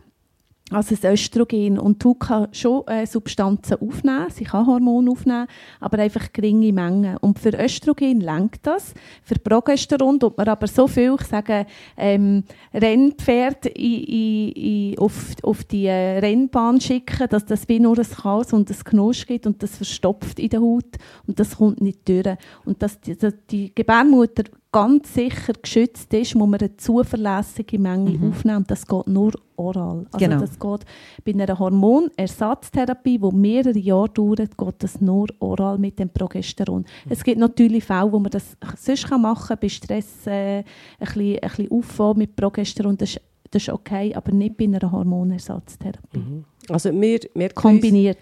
[0.72, 1.78] als das Östrogen.
[1.78, 5.48] Und Haut kann schon äh, Substanzen aufnehmen, sie kann Hormone aufnehmen,
[5.80, 7.18] aber einfach geringe Mengen.
[7.18, 8.94] Und für Östrogen lenkt das.
[9.24, 15.36] Für Progesteron tut man aber so viel, ich sage, ähm, Rennpferd in, in, in, auf,
[15.44, 19.46] auf die äh, Rennbahn schicken, dass das wie nur ein Chaos und ein Knusch gibt
[19.46, 20.98] und das verstopft in der Haut
[21.28, 22.38] und das kommt nicht durch.
[22.66, 23.16] Und dass die,
[23.52, 24.44] die Gebärmutter
[24.76, 28.30] ganz sicher geschützt ist, muss man eine zuverlässige Menge Mhm.
[28.30, 28.66] aufnehmen.
[28.68, 30.06] Das geht nur oral.
[30.12, 30.40] Also Genau.
[30.42, 30.86] das geht
[31.24, 36.86] bei einer Hormonersatztherapie, die mehrere Jahre dauert, geht das nur oral mit dem Progesteron.
[37.10, 40.64] Es gibt natürlich Fälle, wo man das sonst machen kann, bei Stress äh, ein,
[41.00, 42.98] bisschen, ein bisschen auffahren mit Progesteron.
[42.98, 46.44] Das ist, das ist okay, aber nicht bei einer Hormonersatztherapie.
[46.70, 48.18] Also wir, wir Kombiniert.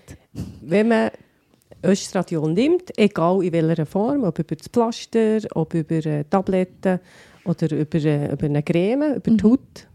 [0.61, 1.09] wenn man
[1.83, 6.99] Östradiol nimmt, egal in welcher Form, ob über das Pflaster, ob über äh, Tabletten
[7.45, 9.43] oder über, äh, über eine Creme, über die Mhm.
[9.43, 9.87] Haut,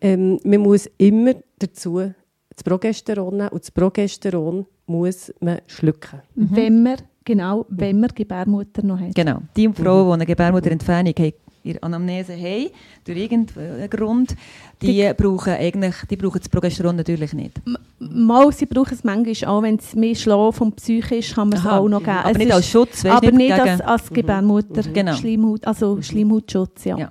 [0.00, 2.12] ähm, man muss immer dazu
[2.48, 6.20] das Progesteron nehmen und das Progesteron muss man schlucken.
[6.34, 9.14] Wenn man, genau, wenn man Gebärmutter noch hat.
[9.14, 9.40] Genau.
[9.56, 11.32] Die Frauen, die eine Gebärmutterentfernung haben,
[11.62, 12.70] ihre Anamnese haben,
[13.04, 14.34] durch irgendeinen Grund,
[14.80, 17.60] die, brauchen eigentlich, die brauchen das Progesteron natürlich nicht.
[17.98, 21.58] Mal, sie brauchen es manchmal auch, wenn es mehr Schlaf und Psyche ist, kann man
[21.58, 22.10] es auch noch geben.
[22.16, 25.14] Aber Es nicht ist- als Schutz, weißt, aber nicht gegen, als, als Gebärmutter, Genau.
[25.14, 26.96] Schleimhaut, also Schleimhautschutz, ja.
[26.98, 27.10] Ja.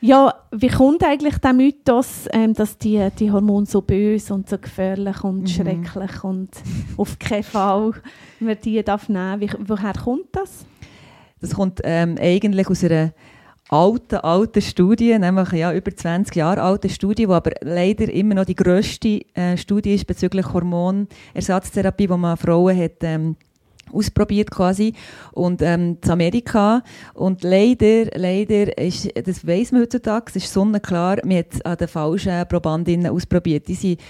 [0.00, 4.56] Ja, wie kommt eigentlich der Mythos, ähm, dass die, die Hormone so böse und so
[4.56, 5.46] gefährlich und Mhm.
[5.48, 6.50] schrecklich und
[6.96, 7.94] auf keinen Fall
[8.38, 9.40] man die darf nehmen?
[9.40, 10.64] Wie, woher kommt das?
[11.40, 13.12] Das kommt ähm, eigentlich aus einer
[13.68, 18.46] alten, alten Studie, nämlich ja, über 20 Jahre alte Studie, die aber leider immer noch
[18.46, 23.36] die grösste äh, Studie ist bezüglich Hormonersatztherapie, wo man Frauen hat ähm,
[23.92, 24.94] ausprobiert quasi.
[25.32, 26.82] Und ähm, in Amerika.
[27.14, 31.18] Und leider leider ist das weiß man heutzutage es ist sonnenklar.
[31.24, 33.68] Man hat an den falschen Probandinnen ausprobiert.
[33.68, 34.00] Die sind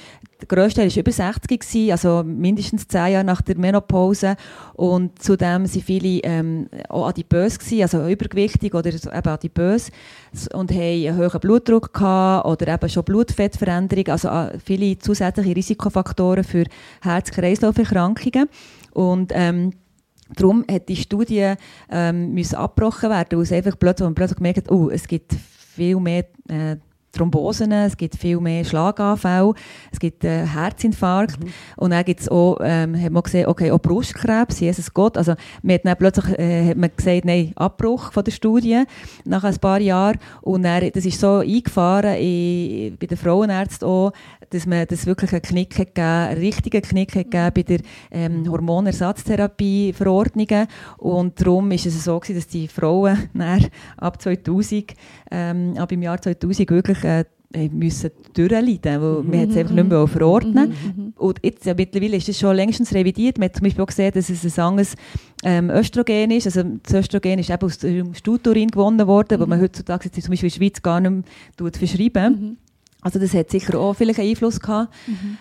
[0.41, 4.37] der grösste war über 60 gewesen, also mindestens 10 Jahre nach der Menopause.
[4.75, 9.91] Und zudem sind viele ähm, auch adipös gewesen, also übergewichtig oder eben adipös.
[10.53, 16.45] Und haben einen hohen Blutdruck gehabt oder eben schon Blutfettveränderung, also äh, viele zusätzliche Risikofaktoren
[16.45, 16.65] für
[17.01, 18.49] Herz-Kreislauf-Erkrankungen
[18.99, 19.73] und ähm,
[20.37, 21.55] Darum hat die Studie
[21.91, 25.35] ähm, müssen abgebrochen werden, weil es einfach plötzlich, man plötzlich gemerkt hat, oh, es gibt
[25.35, 26.77] viel mehr äh,
[27.13, 29.55] Thrombosen, es gibt viel mehr Schlaganfälle,
[29.91, 31.39] es gibt äh, Herzinfarkt.
[31.77, 35.35] Und dann gibt es auch, ähm, hat man gesehen, okay, auch Brustkrebs, Jesus Gott, also
[35.63, 38.85] man hat dann plötzlich äh, hat man gesagt, nein, Abbruch von der Studie
[39.25, 40.19] nach ein paar Jahren.
[40.43, 44.13] Und dann, das ist so eingefahren in, bei den Frauenärzten auch,
[44.51, 47.81] dass man das wirklich einen Knick hat gegeben, einen richtigen Knick hat gegeben bei der
[48.11, 50.67] ähm, Hormonersatztherapie-Verordnungen.
[50.99, 53.31] Und darum ist es so gewesen, dass die Frauen
[53.97, 54.93] ab 2000,
[55.31, 57.25] ähm, ab im Jahr 2000 wirklich äh,
[57.71, 61.13] müssen durchleiden, weil man hat es einfach nicht mehr verordnen.
[61.17, 63.39] Und jetzt, ja, mittlerweile ist das schon längstens revidiert.
[63.39, 64.95] Man hat zum Beispiel auch gesehen, dass es ein anderes
[65.45, 66.47] ähm, Östrogen ist.
[66.47, 70.49] Also das Östrogen ist eben aus dem Stuturin gewonnen worden, wo man heutzutage zum Beispiel
[70.49, 71.25] in der Schweiz gar nicht
[71.59, 72.59] mehr verschreiben
[73.01, 74.93] Also das hat sicher auch vielleicht einen Einfluss gehabt.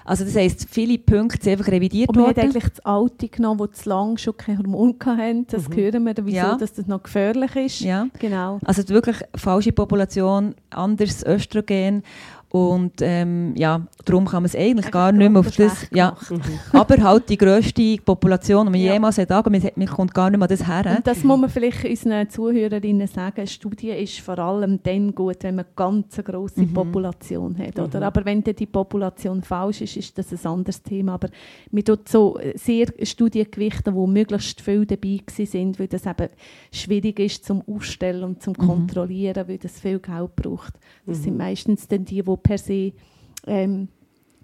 [0.06, 2.50] Also das heisst, viele Punkte sind einfach revidiert Und man hat worden.
[2.52, 5.48] eigentlich das Alte genommen, das zu lange schon kein Hormon hatten.
[5.48, 6.56] Das hören wir, wieso Ja.
[6.56, 7.80] dass das noch gefährlich ist.
[7.82, 8.08] Ja.
[8.20, 8.60] Genau.
[8.64, 12.04] Also wirklich falsche Population, anderes Östrogen
[12.58, 16.16] und ähm, ja, darum kann man es eigentlich gar nicht mehr auf das, ja,
[16.74, 18.94] aber halt die grösste Population, die man Ja.
[18.94, 20.96] jemals hat, angegeben, man, man kommt gar nicht mehr das her.
[20.98, 23.38] Und das muss man vielleicht unseren Zuhörerinnen sagen.
[23.38, 26.74] Eine Studie ist vor allem dann gut, wenn man eine ganz grosse Mhm.
[26.74, 27.78] Population hat.
[27.80, 28.02] Oder?
[28.04, 31.14] Aber wenn dann die Population falsch ist, ist das ein anderes Thema.
[31.16, 31.30] Aber
[31.72, 36.30] man tut so sehr Studien gewichten, wo möglichst viele dabei sind, weil das eben
[36.72, 40.74] schwierig ist zum Ausstellen und zum Kontrollieren, weil das viel Geld braucht.
[41.06, 42.94] Das sind meistens dann die, die per se
[43.46, 43.90] ähm,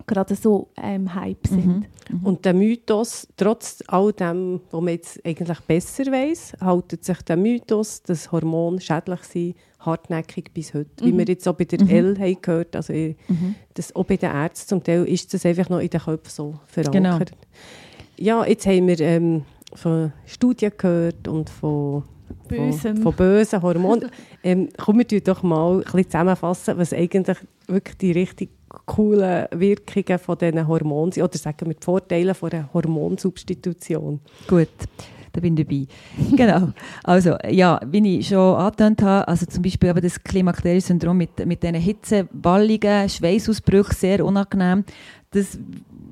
[0.05, 1.87] gerade so ähm, Hype sind.
[2.23, 7.37] Und der Mythos, trotz all dem, was man jetzt eigentlich besser weiß, haltet sich der
[7.37, 10.89] Mythos, dass Hormone schädlich sind, hartnäckig bis heute.
[11.05, 13.15] Wie wir jetzt auch bei der L haben gehört, also eh,
[13.73, 16.59] das, auch bei den Ärzten zum Teil ist das einfach noch in den Köpfen so
[16.67, 17.31] verankert.
[18.17, 22.03] Ja, jetzt haben wir ähm, von Studien gehört und von
[22.47, 22.95] Bösem.
[22.97, 24.09] Von, von bösen Hormonen.
[24.43, 28.49] ähm, komm, wir doch mal ein bisschen zusammenfassen, was eigentlich wirklich die richtig
[28.85, 31.23] coolen Wirkungen von diesen Hormonen sind.
[31.23, 34.19] Oder sagen wir die Vorteile von einer Hormonsubstitution.
[34.47, 34.69] Gut.
[35.33, 35.85] Da bin ich dabei.
[36.37, 36.71] genau.
[37.03, 41.63] Also, ja, wie ich schon angetönt habe, also zum Beispiel eben das Klimakterium-Syndrom mit, mit
[41.63, 44.85] diesen Hitzewallungen, Schweißausbrüchen, sehr unangenehm,
[45.31, 45.57] das,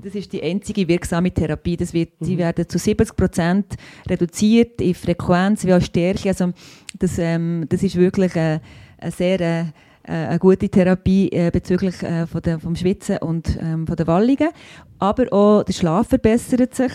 [0.04, 1.78] das ist die einzige wirksame Therapie.
[1.78, 2.26] Das wird, mhm.
[2.26, 3.76] Die werden zu 70 Prozent
[4.10, 6.30] reduziert in Frequenz wie auch Stärke.
[6.30, 6.52] Also
[6.98, 8.62] das, ähm, das ist wirklich eine,
[8.98, 9.40] eine sehr...
[9.40, 9.66] Äh,
[10.04, 14.50] eine gute Therapie äh, bezüglich äh, von der, vom Schwitzen und ähm, von der Wallungen.
[14.98, 16.92] Aber auch der Schlaf verbessert sich.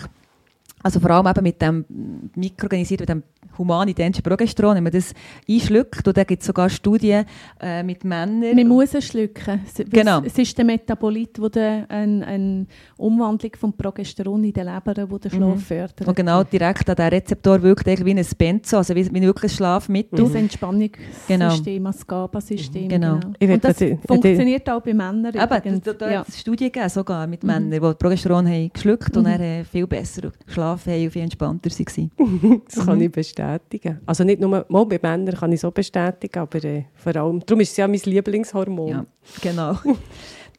[0.87, 1.85] Also vor allem eben mit dem
[2.33, 5.13] mikroorganisierten, mit dem human-identischen Progesteron, wenn man das
[5.49, 7.25] einschluckt, und da gibt es sogar Studien
[7.59, 8.55] äh, mit Männern.
[8.55, 9.59] Man muss es schlucken.
[9.89, 10.21] Genau.
[10.23, 15.29] Es ist der Metabolit, der eine, eine Umwandlung vom Progesteron in der Leber, wo den
[15.29, 15.59] Schlaf mhm.
[15.59, 16.07] fördert.
[16.07, 19.55] Und genau direkt an diesen Rezeptor wirkt wie ein Benzo, also wie, wie wirklich ein
[19.57, 20.23] Schlafmittel.
[20.23, 21.89] Das Entspannungssystem, genau.
[21.89, 22.87] das GABA-System.
[22.87, 23.19] Genau.
[23.37, 23.53] genau.
[23.53, 25.35] Und das funktioniert auch bei Männern.
[25.35, 26.25] Eben, da, da ja.
[26.33, 27.47] Studien gegeben, sogar mit mhm.
[27.47, 29.17] Männern, die Progesteron haben geschluckt mhm.
[29.17, 32.61] und dann äh, viel besser geschlafen haben und viel entspannter waren.
[32.65, 33.03] das kann mhm.
[33.03, 33.99] ich bestätigen.
[34.05, 37.61] Also nicht nur mal bei Männern kann ich so bestätigen, aber äh, vor allem, darum
[37.61, 38.89] ist es ja mein Lieblingshormon.
[38.89, 39.05] Ja,
[39.41, 39.77] genau.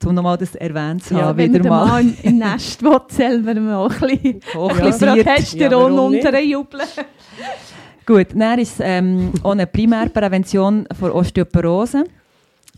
[0.06, 1.38] um nochmal das erwähnt zu ja, haben.
[1.38, 6.88] Wenn wieder mal im, Nest will, selber mal ein bisschen, ein bisschen Progesteron ja, unterjubeln.
[8.06, 12.04] Gut, dann ist es ähm, auch eine Primärprävention vor Osteoporose.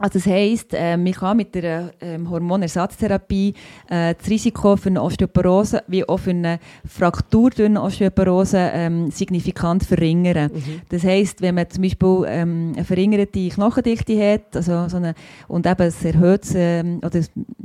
[0.00, 3.52] Also das heisst, äh, man kann mit der ähm, Hormonersatztherapie
[3.90, 9.10] äh, das Risiko für eine Osteoporose wie auch für eine Fraktur durch eine Osteoporose ähm,
[9.10, 10.52] signifikant verringern.
[10.54, 10.80] Mhm.
[10.88, 15.14] Das heisst, wenn man zum Beispiel ähm, eine verringerte Knochendichte hat also so eine,
[15.48, 17.20] und eben ein erhöhtes ähm, oder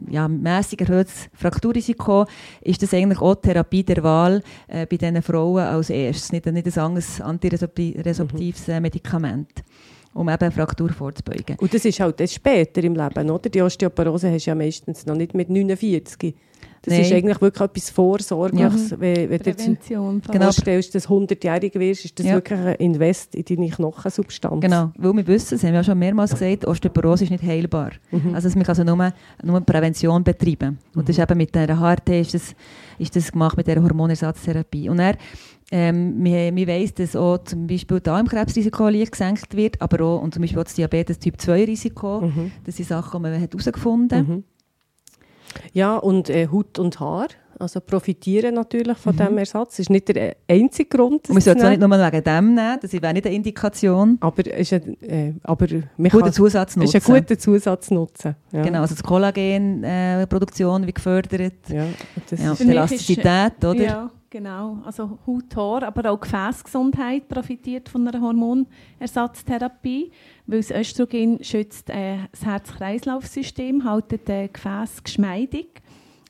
[0.09, 2.25] ja, mässig erhöhtes Frakturrisiko,
[2.59, 6.45] ist das eigentlich auch die Therapie der Wahl äh, bei diesen Frauen als erstes, nicht,
[6.47, 8.81] nicht ein anderes antiresorptives mhm.
[8.81, 9.63] Medikament
[10.15, 11.57] um eben eine Fraktur vorzubeugen.
[11.59, 13.49] Und das ist halt das später im Leben, oder?
[13.49, 16.33] Die Osteoporose hast du ja meistens noch nicht mit 49.
[16.81, 17.01] Das Nein.
[17.01, 18.91] ist eigentlich wirklich etwas Vorsorgliches.
[18.91, 18.99] Ja.
[18.99, 20.21] Wenn, wenn Prävention.
[20.21, 20.45] du dir genau.
[20.45, 22.35] vorstellst, dass du 100-jährig wirst, ist das ja.
[22.35, 24.61] wirklich ein Invest in deine Knochensubstanz.
[24.61, 27.91] Genau, weil wir wissen, das haben wir ja schon mehrmals gesagt, Osteoporose ist nicht heilbar.
[28.11, 28.35] Mhm.
[28.35, 30.77] Also man kann also nur, nur Prävention betreiben.
[30.93, 31.05] Und mhm.
[31.05, 32.55] das ist eben mit der HRT ist das,
[32.99, 34.87] ist das gemacht mit der Hormonersatztherapie.
[34.87, 35.17] Und er
[35.71, 40.05] ähm, man, man weiss, dass auch zum Beispiel da im Krebsrisiko leicht gesenkt wird, aber
[40.05, 42.21] auch und zum Beispiel auch das Diabetes Typ 2 Risiko.
[42.21, 42.51] Mhm.
[42.63, 44.27] Das sind Sachen, die man herausgefunden hat.
[44.27, 44.43] Mhm.
[45.73, 47.27] Ja, und äh, Haut und Haar.
[47.57, 49.19] Also profitieren natürlich von mhm.
[49.19, 49.69] diesem Ersatz.
[49.69, 51.29] Das ist nicht der einzige Grund.
[51.29, 54.17] Man sollte es nicht nur wegen dem nehmen, das wäre nicht eine Indikation.
[54.19, 56.97] Aber, ist ein, äh, aber man guter Zusatznutzen.
[56.97, 58.35] ist ein guter Zusatznutzen.
[58.51, 58.61] Ja.
[58.61, 61.53] Genau, also die Kollagenproduktion äh, wird gefördert.
[61.69, 61.85] Ja,
[62.29, 63.75] das ja, die Elastizität, oder?
[63.75, 64.11] Ja.
[64.35, 70.11] Genau, also Haut, Haar, aber auch Gefäßgesundheit profitiert von einer Hormonersatztherapie,
[70.45, 75.81] weil das Östrogen schützt äh, das Herz-Kreislauf-System, hält äh, Gefäß geschmeidig.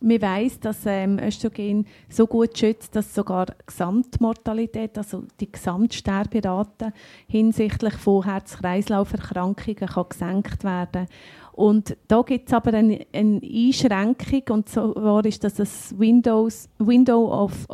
[0.02, 6.94] Man weiß, dass ähm, Östrogen so gut schützt, dass sogar die Gesamtmortalität, also die Gesamtsterberate
[7.28, 11.08] hinsichtlich von Herz-Kreislauf-Erkrankungen gesenkt werden
[11.56, 17.32] und da gibt es aber eine, eine, Einschränkung, und zwar ist das das Windows, Window
[17.34, 17.66] of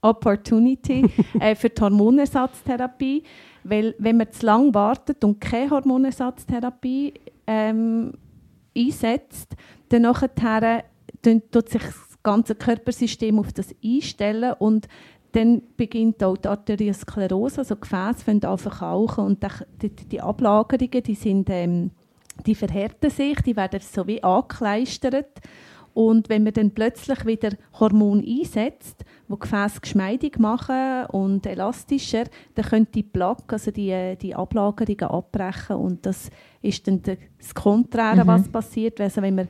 [0.00, 1.04] Opportunity
[1.40, 3.22] äh, für die Hormonersatztherapie.
[3.62, 7.12] Weil wenn man zu lange wartet und keine Hormonersatztherapie
[7.46, 8.12] ähm,
[8.74, 9.54] einsetzt,
[9.90, 10.84] dann nachher
[11.22, 14.88] tut sich das ganze Körpersystem auf das einstellen und
[15.32, 19.46] dann beginnt auch die Arteriosklerose, also Gefäße fangen an verkaufen und
[19.82, 21.90] die, die Ablagerungen, die sind ähm,
[22.46, 25.40] die verhärten sich, die werden so wie angekleistert.
[25.92, 32.24] Und wenn man dann plötzlich wieder Hormon einsetzt, wo Gefäße geschmeidig machen und elastischer,
[32.54, 36.30] dann können die Plaque, also die, die Ablagerungen abbrechen und das
[36.62, 38.28] ist dann das Konträre, mhm.
[38.28, 39.00] was passiert.
[39.00, 39.48] Also wenn man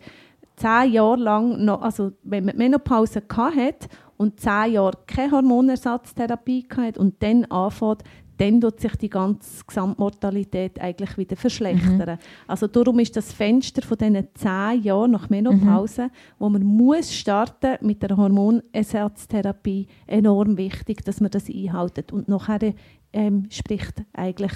[0.56, 6.98] zehn Jahre lang, noch, also wenn man Menopause hat und zehn Jahre keine Hormonersatztherapie hat
[6.98, 8.02] und dann anfängt,
[8.40, 12.16] dann tut sich die ganze Gesamtmortalität eigentlich wieder verschlechtern.
[12.16, 12.18] Mhm.
[12.48, 16.10] Also darum ist das Fenster von diesen zehn Jahren nach Menopause, mhm.
[16.38, 22.12] wo man muss starten mit der Hormonersatztherapie, enorm wichtig, dass man das einhält.
[22.12, 22.72] Und nachher
[23.12, 24.52] ähm, spricht eigentlich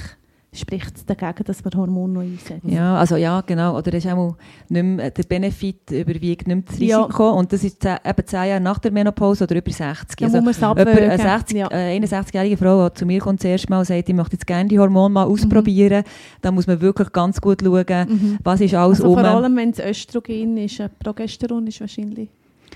[0.55, 2.65] spricht es dagegen, dass man Hormone noch einsetzt.
[2.65, 3.77] Ja, also ja, genau.
[3.77, 4.37] Oder ist auch
[4.69, 7.25] nicht mehr, der Benefit überwiegt nicht das Risiko.
[7.25, 7.31] Ja.
[7.31, 10.17] Und das ist eben zehn Jahre nach der Menopause oder über 60.
[10.17, 11.69] Da also, muss eine, 60, ja.
[11.71, 14.69] äh, 61-jährige Frau, die zu mir kommt zuerst mal und sagt, ich möchte jetzt gerne
[14.69, 16.39] die Hormone mal ausprobieren, mhm.
[16.43, 18.39] da muss man wirklich ganz gut schauen, mhm.
[18.43, 19.19] was ist alles also um.
[19.19, 22.29] Vor allem, wenn es Östrogen ist, äh, Progesteron ist wahrscheinlich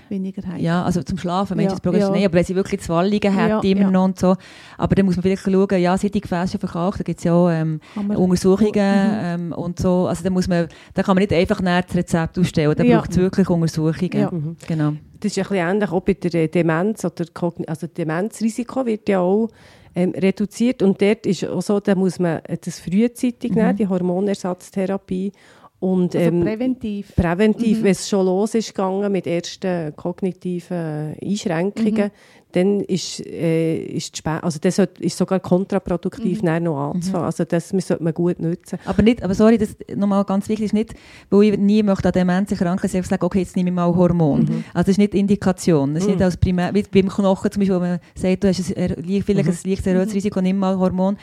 [0.09, 0.63] weniger heikel.
[0.63, 2.25] Ja, also zum Schlafen, Mensch, Ja, das Progesteron, ja.
[2.25, 3.91] aber wenn sie wirklich Zwallungen hat, Ja, immer ja.
[3.91, 4.35] noch und so.
[4.77, 7.23] Aber dann muss man vielleicht schauen, ja, sind die Gefäße schon verkalkt, da gibt es
[7.23, 9.19] ja auch ähm, Kann man- Untersuchungen Mhm.
[9.23, 10.07] ähm, und so.
[10.07, 12.97] Also da muss man, da kann man nicht einfach näher das Rezept ausstellen, da Ja.
[12.97, 14.11] braucht es wirklich Untersuchungen.
[14.13, 14.31] Ja.
[14.31, 14.55] Mhm.
[14.67, 14.93] Genau.
[15.19, 17.03] Das ist ein bisschen ähnlich auch bei der äh, Demenz.
[17.03, 19.49] Oder Kogn- also Demenzrisiko wird ja auch
[19.95, 20.81] ähm, reduziert.
[20.83, 25.31] Und dort ist auch so, da muss man äh, das frühzeitig nehmen, die Hormonersatztherapie.
[25.81, 27.15] Und Also ähm, präventiv.
[27.15, 27.83] präventiv, Mhm.
[27.83, 32.11] wenn es schon los ist gegangen mit ersten kognitiven Einschränkungen,
[32.51, 36.63] dann ist, äh, ist, die Spä- also das ist sogar kontraproduktiv, mhm.
[36.63, 37.25] noch anzufangen.
[37.27, 38.79] Also das sollte man gut nutzen.
[38.85, 40.95] Aber, nicht, aber sorry, das nochmal ganz wichtig ist nicht,
[41.29, 44.39] weil ich nie möchte an Demenz erkranken, ich sage, okay, jetzt nehme ich mal Hormon.
[44.41, 44.63] Mhm.
[44.73, 45.93] Also das ist nicht Indikation.
[45.93, 48.75] Das ist nicht als primär, wie beim Knochen zum Beispiel, wo man sagt, du hast
[48.75, 49.53] ein, vielleicht Mhm.
[49.53, 51.17] ein leicht erhöhtes Risiko, nimm mal Hormon.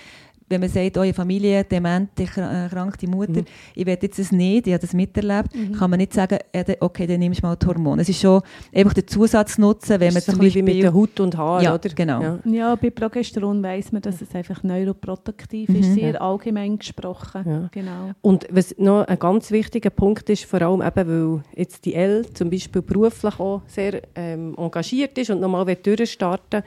[0.48, 3.44] Wenn man sagt, eure Familie, dement, erkrankte Mutter, Mhm.
[3.74, 7.06] ich will jetzt das nicht, ich habe das miterlebt, kann man nicht sagen, äh, okay,
[7.06, 7.98] dann nimmst du mal das Hormon.
[7.98, 8.40] Es ist schon
[8.72, 10.74] einfach der Zusatznutzen, wenn man zum ein bisschen wie Beispiel...
[10.74, 11.88] mit der Haut und Haar, Ja, oder?
[11.88, 12.22] genau.
[12.22, 12.38] Ja.
[12.44, 15.76] Ja, bei Progesteron weiss man, dass es einfach neuroproduktiv Mhm.
[15.76, 17.42] ist, sehr allgemein gesprochen.
[17.44, 17.68] Ja.
[17.72, 18.10] Genau.
[18.22, 22.24] Und was noch ein ganz wichtiger Punkt ist, vor allem eben, weil jetzt die L
[22.34, 26.62] zum Beispiel beruflich auch sehr ähm, engagiert ist und nochmal durchstarten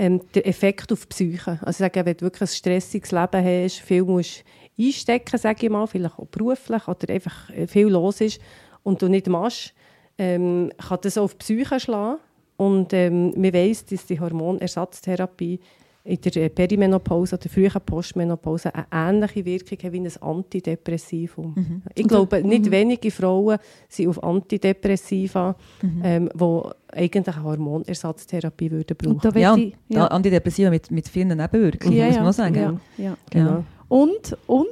[0.00, 1.58] ähm, der Effekt auf die Psyche.
[1.60, 4.44] Also sagen, wenn du wirklich ein stressiges Leben hast, viel musst
[4.78, 8.40] einstecken, sage ich mal, vielleicht auch beruflich oder einfach äh, viel los ist
[8.82, 9.74] und du nicht machst,
[10.16, 12.18] ähm, kann das auch auf die Psyche schlagen.
[12.56, 15.60] Und ähm, man weiss, dass die Hormonersatztherapie
[16.04, 21.54] in der äh, Perimenopause oder frühen Postmenopause eine ähnliche Wirkung hat wie ein Antidepressivum.
[21.54, 21.82] Mhm.
[21.94, 23.58] Ich glaube, nicht wenige Frauen
[23.88, 26.00] sind auf Antidepressiva, Mhm.
[26.04, 29.38] ähm, die eigentlich eine Hormonersatztherapie würden brauchen.
[29.38, 30.06] Ja, ich, ja.
[30.06, 32.80] Antidepressiva mit, mit vielen Nebenwirkungen, Ja, muss ja, man auch sagen.
[32.96, 33.16] ja, ja.
[33.30, 33.64] Genau.
[33.88, 34.68] Und, und,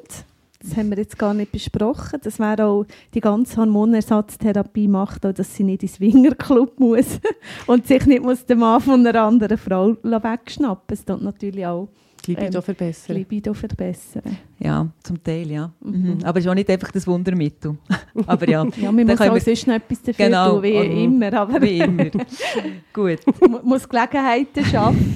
[0.61, 5.33] das haben wir jetzt gar nicht besprochen, das wäre auch, die ganze Hormonersatztherapie macht auch,
[5.33, 7.21] dass sie nicht ins Swingerclub muss
[7.67, 11.89] und sich nicht muss den Mann von einer anderen Frau wegschnappen Es tut natürlich auch
[12.27, 13.17] Die Libido Ähm, verbessern.
[13.17, 14.37] Libido verbessern.
[14.59, 15.71] Ja, zum Teil, ja.
[15.81, 15.93] Mhm.
[16.19, 16.19] Mhm.
[16.25, 17.77] Aber es ist auch nicht einfach das Wundermittel.
[18.27, 20.91] aber ja, Ja, man muss auch wir- sonst noch etwas dafür Genau, tun, wie also-
[20.93, 22.05] immer, aber wie immer.
[22.93, 23.19] Gut,
[23.49, 25.15] man muss Gelegenheiten schaffen.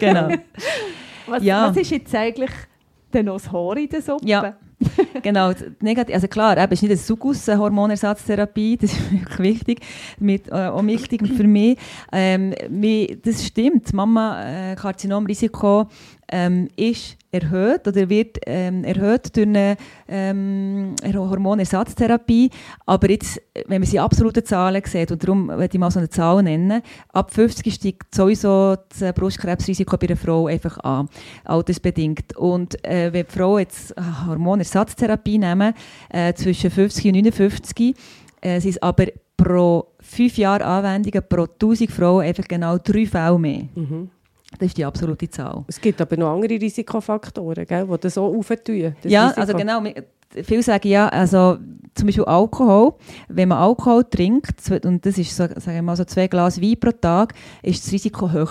[0.00, 0.28] genau.
[1.28, 1.68] Was, Ja.
[1.68, 2.50] was ist jetzt eigentlich
[3.12, 4.26] denn noch das Haar in der Suppe?
[4.26, 4.56] Ja.
[5.22, 9.80] genau, Negativ, also klar, eben, ist nicht eine Sugus-Hormonersatztherapie, das ist wirklich wichtig,
[10.18, 11.76] mit, äh, auch wichtig für mich.
[12.12, 15.88] Ähm, mi- das stimmt, Mama-Karzinomrisiko
[16.30, 19.76] ähm, ist erhöht oder wird ähm, erhöht durch eine
[20.08, 22.50] ähm, Hormonersatztherapie,
[22.86, 26.08] aber jetzt, wenn man sie absolute Zahlen sieht, und darum werde ich mal so eine
[26.08, 31.08] Zahl nennen, ab 50 steigt sowieso das äh, Brustkrebsrisiko bei einer Frau einfach an,
[31.44, 32.36] altersbedingt.
[32.36, 35.74] Und äh, wenn die Frau jetzt äh, Hormonersatztherapie nehmen,
[36.08, 37.94] äh, zwischen 50 und 59,
[38.40, 43.38] äh, sind es aber pro fünf Jahre Anwendungen pro 1000 Frauen einfach genau drei Fälle
[43.38, 43.68] mehr.
[43.74, 44.10] Mhm.
[44.58, 45.64] Das ist die absolute Zahl.
[45.68, 48.94] Es gibt aber noch andere Risikofaktoren, gell, die das auch aufentun.
[49.04, 49.40] ja, Risiko.
[49.40, 49.82] also genau.
[50.44, 51.58] Viele sagen ja, also
[51.94, 52.94] zum Beispiel Alkohol,
[53.28, 56.78] wenn man Alkohol trinkt, und das ist so, sagen wir mal so zwei Glas Wein
[56.78, 58.46] pro Tag, ist das Risiko höher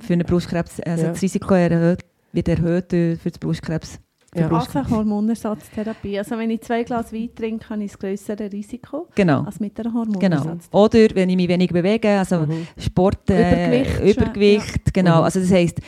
[0.00, 0.80] für einen Brustkrebs.
[0.80, 1.10] Also Ja.
[1.10, 2.00] das Risiko erhöht,
[2.32, 4.00] wird erhöht für das Brustkrebs.
[4.34, 4.48] Ja.
[4.48, 6.18] Also Hormonersatztherapie.
[6.18, 9.42] Also wenn ich zwei Glas Wein trinke, habe ich das größere Risiko Genau.
[9.42, 10.00] als mit einer Genau.
[10.00, 10.98] Hormonersatztherapie.
[11.04, 12.66] Oder wenn ich mich wenig bewege, also Mhm.
[12.78, 15.18] Sport, äh, Übergewicht, Übergewicht genau.
[15.18, 15.24] Mhm.
[15.24, 15.80] Also das heisst,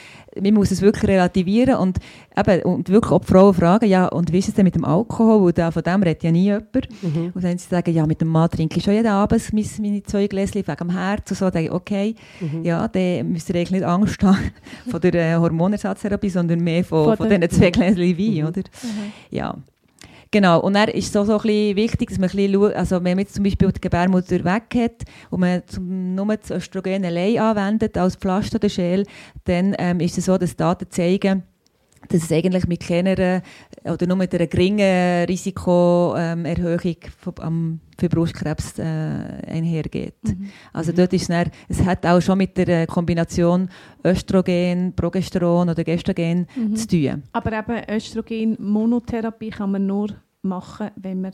[0.42, 1.98] man muss es wirklich relativieren und,
[2.36, 4.84] eben, und wirklich auch die Frauen fragen, ja, und wie ist es denn mit dem
[4.84, 5.44] Alkohol?
[5.46, 6.72] Weil da, von dem redet ja nie jemand.
[7.02, 7.32] Mhm.
[7.34, 10.02] Und dann sie sagen, ja, mit dem Mann trinke ich schon jeden Abend meine, meine
[10.02, 11.44] zwei Gläschen wegen dem Herz und so.
[11.46, 12.64] Dann denke ich, okay, Mhm.
[12.64, 14.38] ja, dann müsst ihr eigentlich nicht Angst haben
[14.90, 18.46] von der äh, Hormonersatztherapie, sondern mehr von, Von von, diesen zwei Gläschen Wein, Mhm.
[18.48, 18.62] oder?
[19.30, 19.56] Ja.
[20.34, 22.74] Genau, und dann ist es auch so ein bisschen wichtig, dass man ein bisschen schaut,
[22.74, 26.50] also wenn man jetzt zum Beispiel die Gebärmutter weg hat und man zum, nur das
[26.50, 29.06] Östrogen allein anwendet als Pflaster oder Schäl,
[29.44, 31.44] dann ähm, ist es so, dass Daten zeigen,
[32.08, 33.42] dass es eigentlich mit kleineren
[33.84, 36.96] oder nur mit einer geringen Risikoerhöhung
[37.40, 40.16] ähm, für Brustkrebs äh, einhergeht.
[40.24, 40.50] Mhm.
[40.72, 43.68] Also dort ist es, dann, es hat auch schon mit der äh, Kombination
[44.04, 46.74] Östrogen, Progesteron oder Gestagen Mhm.
[46.74, 47.22] zu tun.
[47.32, 50.08] Aber eben Östrogen-Monotherapie kann man nur
[50.44, 51.32] machen, wenn man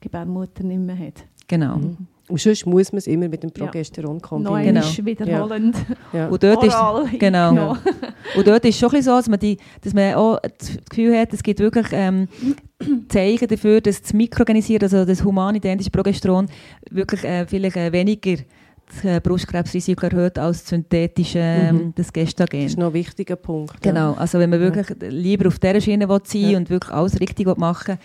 [0.00, 1.24] Gebärmutter nicht mehr hat.
[1.48, 1.76] Genau.
[1.76, 1.96] Mhm.
[2.28, 3.64] Und sonst muss man es immer mit dem Ja.
[3.66, 4.76] Progesteron Noch kombinieren.
[4.78, 5.76] einmal wiederholend.
[6.12, 6.26] Ja.
[6.26, 7.50] Und dort ist, Oral genau.
[7.50, 7.78] eingenommen.
[8.36, 10.76] Und dort ist es schon ein bisschen so, dass man, die, dass man auch das
[10.90, 12.26] Gefühl hat, es gibt wirklich ähm,
[13.08, 16.46] Zeichen dafür, dass das Mikroorganisierte, also das humanidentische Progesteron,
[16.90, 18.42] wirklich äh, vielleicht äh, weniger
[18.88, 21.92] das äh, Brustkrebsrisiko erhöht als das synthetische, ähm, Mhm.
[21.96, 22.60] das Gestagen.
[22.62, 23.80] Das ist noch ein wichtiger Punkt.
[23.82, 24.66] Genau, also wenn man Ja.
[24.74, 26.58] wirklich lieber auf dieser Schiene will sein Ja.
[26.58, 27.98] und wirklich alles richtig machen will,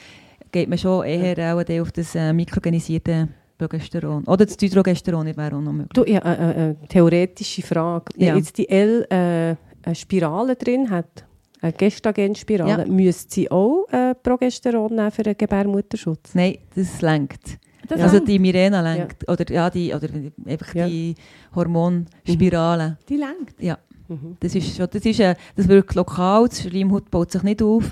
[0.52, 4.24] geht man schon eher auch dann auf das äh, mikroorganisierte Progesteron.
[4.26, 5.94] Oder das Dydrogesteron wäre auch noch möglich.
[5.94, 8.06] Du, ja, äh, äh, eine theoretische Frage.
[8.16, 8.36] Wenn Ja.
[8.36, 11.26] jetzt die L äh, eine Spirale drin hat,
[11.62, 12.92] eine Gestagenspirale, Ja.
[12.92, 16.34] müsste sie auch äh, Progesteron nehmen für einen Gebärmutterschutz?
[16.34, 17.60] Nein, das lenkt.
[17.88, 18.26] Das Also auch.
[18.26, 19.28] die Mirena lenkt.
[19.30, 20.08] Oder, ja, die, oder
[20.48, 20.88] einfach Ja.
[20.88, 21.14] die
[21.56, 22.98] Hormonspirale.
[23.10, 23.62] die lenkt.
[23.62, 24.38] Ja, Mhm.
[24.40, 27.92] das ist schon, das ist, äh, das wirkt lokal, die Schleimhaut baut sich nicht auf.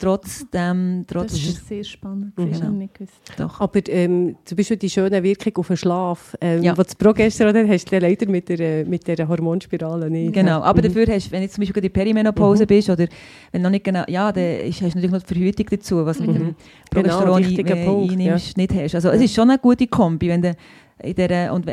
[0.00, 2.36] Trotzdem, Das trotz, ist sehr spannend.
[2.38, 2.50] Mhm.
[2.50, 3.14] Das habe ich nicht gewusst.
[3.36, 3.60] doch.
[3.60, 6.76] Aber ähm, zum Beispiel die schöne Wirkung auf den Schlaf, ähm, Ja.
[6.76, 10.32] was das Progesteron hat, hast du leider mit der, äh, mit der Hormonspirale nicht.
[10.32, 10.86] Genau, aber Mhm.
[10.94, 12.66] dafür hast du, wenn du zum Beispiel in der Perimenopause Mhm.
[12.68, 13.06] bist oder
[13.52, 16.06] wenn du noch nicht genau, ja, dann ist, hast du natürlich noch die Verhütung dazu,
[16.06, 16.38] was du mit Mhm.
[16.38, 16.54] dem
[16.90, 18.94] Progesteron Genau, wichtiger ein, Punkt, einnimmst, nicht hast.
[18.94, 20.54] Also es ist schon eine gute Kombi, wenn du
[21.02, 21.66] in der, und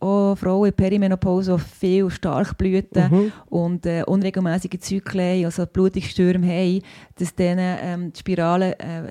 [0.00, 3.32] auch Frauen in Perimenopause, die viel stark blüten Mhm.
[3.48, 6.80] und äh, unregelmäßige Zyklen, also Blutungsstürme haben,
[7.18, 9.02] dass denen ähm, die Spirale äh,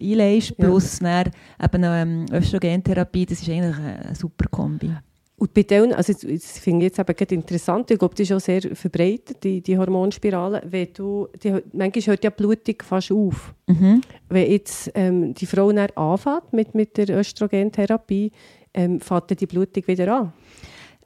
[0.00, 0.66] einlegst, Ja.
[0.66, 1.30] plus dann
[1.62, 4.90] eben ähm, Östrogentherapie, das ist eigentlich eine super Kombi.
[5.38, 8.32] Und bei denen, also das finde ich jetzt eben gerade interessant, ich glaube, das ist
[8.32, 13.12] auch sehr verbreitet, die, die Hormonspirale, wenn du, die, manchmal hört ja die Blutung fast
[13.12, 13.52] auf.
[13.66, 14.00] Mhm.
[14.30, 18.32] Wenn jetzt ähm, die Frau dann anfängt mit, mit der Östrogentherapie,
[18.76, 20.32] ähm, dann die Blutung wieder an.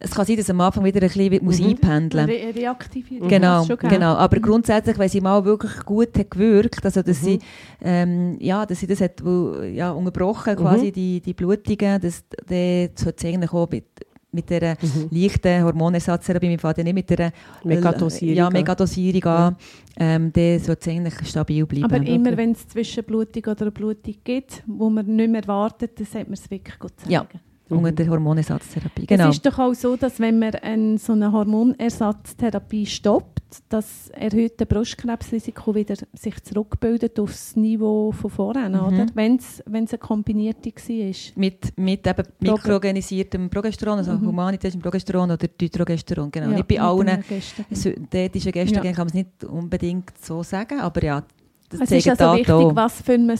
[0.02, 1.66] Es kann sein, dass am Anfang wieder ein bisschen muss Mhm.
[1.66, 3.28] einpendeln Re Reaktivierung.
[3.28, 3.94] Genau, hat's schon gegeben.
[4.00, 4.14] genau.
[4.14, 7.24] Aber grundsätzlich, wenn sie mal wirklich gut hat gewirkt, also dass Mhm.
[7.26, 7.38] sie,
[7.82, 10.58] ähm, ja, dass sie das hat, wo, ja, unterbrochen Mhm.
[10.58, 13.84] quasi die, die Blutungen, das, dann sollte es eigentlich auch mit,
[14.32, 15.08] mit dieser Mhm.
[15.10, 17.32] leichten Hormonersatztherapie, wir fangen ja nicht mit dieser
[17.64, 18.52] Megadosierung ja, an.
[18.54, 19.56] Megadosierung an,
[19.98, 21.84] ähm, dann sollte es eigentlich stabil bleiben.
[21.84, 26.06] Aber immer, wenn es Zwischenblutung oder eine Blutung gibt, wo man nicht mehr wartet, dann
[26.06, 27.12] sollte man es wirklich gut zeigen.
[27.12, 27.26] Ja.
[27.70, 29.02] Unter der Hormonersatztherapie.
[29.02, 29.30] Es Genau.
[29.30, 35.74] ist doch auch so, dass wenn man eine, so eine Hormonersatztherapie stoppt, das erhöhte Brustkrebsrisiko
[35.74, 38.74] wieder sich zurückbildet aufs Niveau von vorher, Mhm.
[38.80, 39.06] oder?
[39.14, 41.14] Wenn es eine kombinierte war.
[41.36, 44.26] mit, mit eben mikroorganisiertem Progesteron, also Mhm.
[44.28, 46.30] humanitischem Progesteron oder Dydrogesteron.
[46.30, 46.50] Genau.
[46.50, 47.24] Ja, nicht bei allen
[47.70, 51.24] synthetischen Gestagen kann man es nicht unbedingt so sagen, aber ja,
[51.70, 53.30] das Es ist also wichtig, was für ein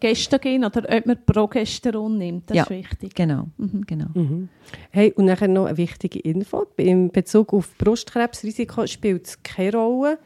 [0.00, 2.50] Gestagen oder ob man Progesteron nimmt.
[2.50, 2.62] Das Ja.
[2.64, 3.14] ist wichtig.
[3.14, 3.84] Genau, Mhm.
[3.86, 4.06] genau.
[4.14, 4.48] Mhm.
[4.90, 6.66] Hey, und nachher noch eine wichtige Info.
[6.76, 10.18] In Bezug auf Brustkrebsrisiko spielt es keine Rolle,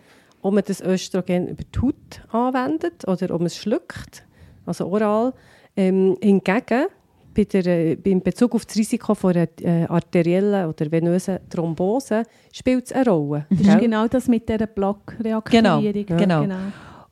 [0.43, 1.95] ob man das Östrogen über die Haut
[2.33, 4.25] anwendet oder ob man es schluckt,
[4.65, 5.33] also oral.
[5.77, 6.87] Ähm, hingegen,
[7.35, 12.23] bei der, äh, in Bezug auf das Risiko von einer äh, arteriellen oder venösen Thrombose
[12.51, 13.47] spielt es eine Rolle.
[13.51, 16.07] Das ist genau das mit dieser Blockreaktivierung.
[16.17, 16.57] Genau, genau.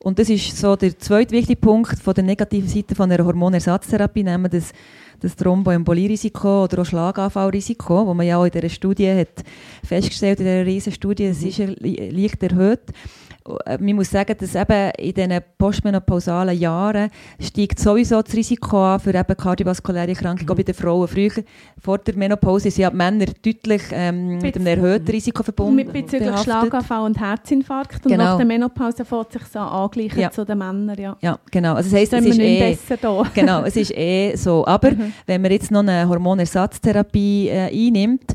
[0.05, 4.23] Und das ist so der zweite wichtige Punkt von der negativen Seite von einer Hormonersatztherapie,
[4.23, 4.73] nämlich das,
[5.19, 9.43] das Thromboembolierisiko oder auch Schlaganfallrisiko, wo man ja auch in dieser Studie hat
[9.83, 12.83] festgestellt, in dieser riesen Studie, es ist leicht erhöht.
[13.67, 19.01] Äh, Man muss sagen, dass eben in diesen postmenopausalen Jahren steigt sowieso das Risiko an
[19.01, 21.07] für eben kardiovaskuläre Erkrankungen, auch bei den Frauen.
[21.09, 21.31] Früher,
[21.79, 25.77] vor der Menopause, sind ja die Männer deutlich ähm, mit einem erhöhten Risiko verbunden.
[25.77, 26.45] Mit bezüglich behaftet.
[26.45, 28.05] Schlaganfall und Herzinfarkt.
[28.07, 28.25] Und Genau.
[28.25, 30.31] nach der Menopause fängt sich so angleichen Ja.
[30.31, 30.97] zu den Männern.
[30.99, 31.17] Ja.
[31.21, 31.75] Ja, genau.
[31.75, 32.77] Also das heisst, es ist nicht eh...
[33.35, 34.65] genau, es ist eh so.
[34.67, 35.13] Aber Mhm.
[35.27, 38.33] wenn man jetzt noch eine Hormonersatztherapie äh, einnimmt,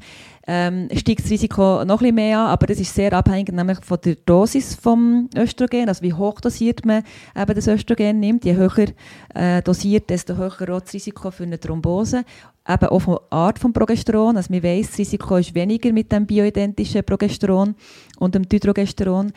[0.51, 3.99] ähm, steigt das Risiko noch ein mehr an, aber das ist sehr abhängig nämlich von
[4.03, 7.03] der Dosis vom Östrogen, also wie hoch dosiert man
[7.39, 8.45] eben das Östrogen nimmt.
[8.45, 8.87] Je höher
[9.35, 12.23] äh, dosiert, desto höher auch das Risiko für eine Thrombose.
[12.69, 16.27] Eben auch von Art von Progesteron, also man weiss, das Risiko ist weniger mit dem
[16.27, 17.73] bioidentischen Progesteron
[18.19, 19.31] und dem Dydrogesteron.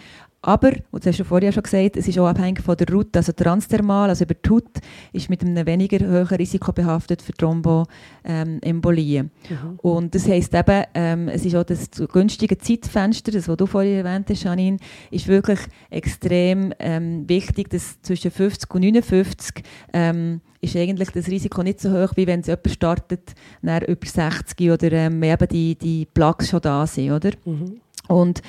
[0.44, 3.20] Aber, und das hast du vorher schon gesagt, es ist auch abhängig von der Route,
[3.20, 4.80] also transdermal, also über die Haut,
[5.12, 9.30] ist mit einem weniger hohen Risiko behaftet für Thromboembolien.
[9.48, 9.78] Mhm.
[9.80, 14.04] Und das heisst eben, ähm, es ist auch das günstige Zeitfenster, das, was du vorhin
[14.04, 14.78] erwähnt hast, Janine,
[15.12, 15.60] ist wirklich
[15.90, 19.62] extrem ähm, wichtig, dass zwischen 50 und 59
[19.92, 24.06] ähm, ist eigentlich das Risiko nicht so hoch, wie wenn es jemand startet, nach über
[24.06, 27.32] 60 oder ähm, eben die, die Plaques schon da sind, oder?
[27.44, 27.80] Mhm.
[28.08, 28.42] Und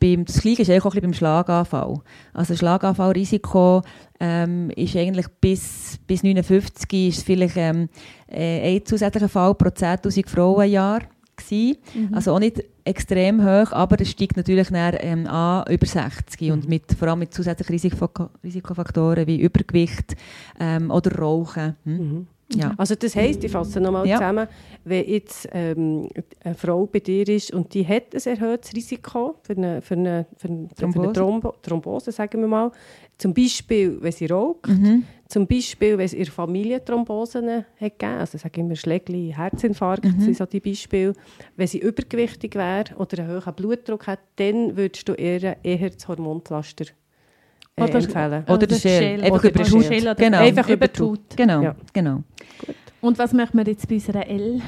[0.00, 2.00] beim, das Gleiche ist eigentlich auch ein bisschen beim Schlaganfall.
[2.32, 3.82] Also Schlaganfallrisiko
[4.18, 7.88] ähm, ist eigentlich bis, bis 59 ist vielleicht ähm,
[8.28, 11.00] äh, ein zusätzlicher Fall pro 10'000 Frauen im Jahr
[11.36, 11.78] gewesen.
[11.94, 12.14] Mhm.
[12.14, 16.68] Also auch nicht extrem hoch, aber es steigt natürlich dann, ähm, an über 60 und
[16.68, 20.16] mit, vor allem mit zusätzlichen Risiko Risikofaktoren wie Übergewicht
[20.58, 21.76] ähm, oder Rauchen.
[21.84, 21.96] Hm?
[21.96, 22.26] Mhm.
[22.54, 22.72] Ja.
[22.78, 24.16] Also das heisst, ich fasse nochmal Ja.
[24.16, 24.48] zusammen,
[24.84, 26.08] wenn jetzt ähm,
[26.42, 30.24] eine Frau bei dir ist und die hat ein erhöhtes Risiko für eine, für eine,
[30.38, 31.04] für eine, für Thrombose.
[31.04, 32.72] eine Thrombo Thrombose, sagen wir mal,
[33.18, 35.02] zum Beispiel, wenn sie raucht, Mhm.
[35.28, 37.48] zum Beispiel, wenn es in der Familie Thrombosen
[37.80, 40.20] hat gegeben, also sagen wir Schlägli, Herzinfarkt, Mhm.
[40.20, 41.12] sind so die Beispiele.
[41.56, 46.06] Wenn sie übergewichtig wäre oder einen hohen Blutdruck hat, dann würdest du eher, eher das
[46.06, 46.86] Hormonpflaster
[47.76, 48.44] äh, Oder- empfehlen.
[48.48, 49.20] Oder der Schäl.
[49.22, 49.70] Einfach Oder über die
[50.08, 50.16] Haut.
[50.18, 50.38] Genau.
[50.38, 51.36] Einfach über die Haut.
[51.36, 51.76] Genau, Ja.
[51.92, 52.22] genau.
[53.00, 54.60] Und was machen wir jetzt bei unserer L?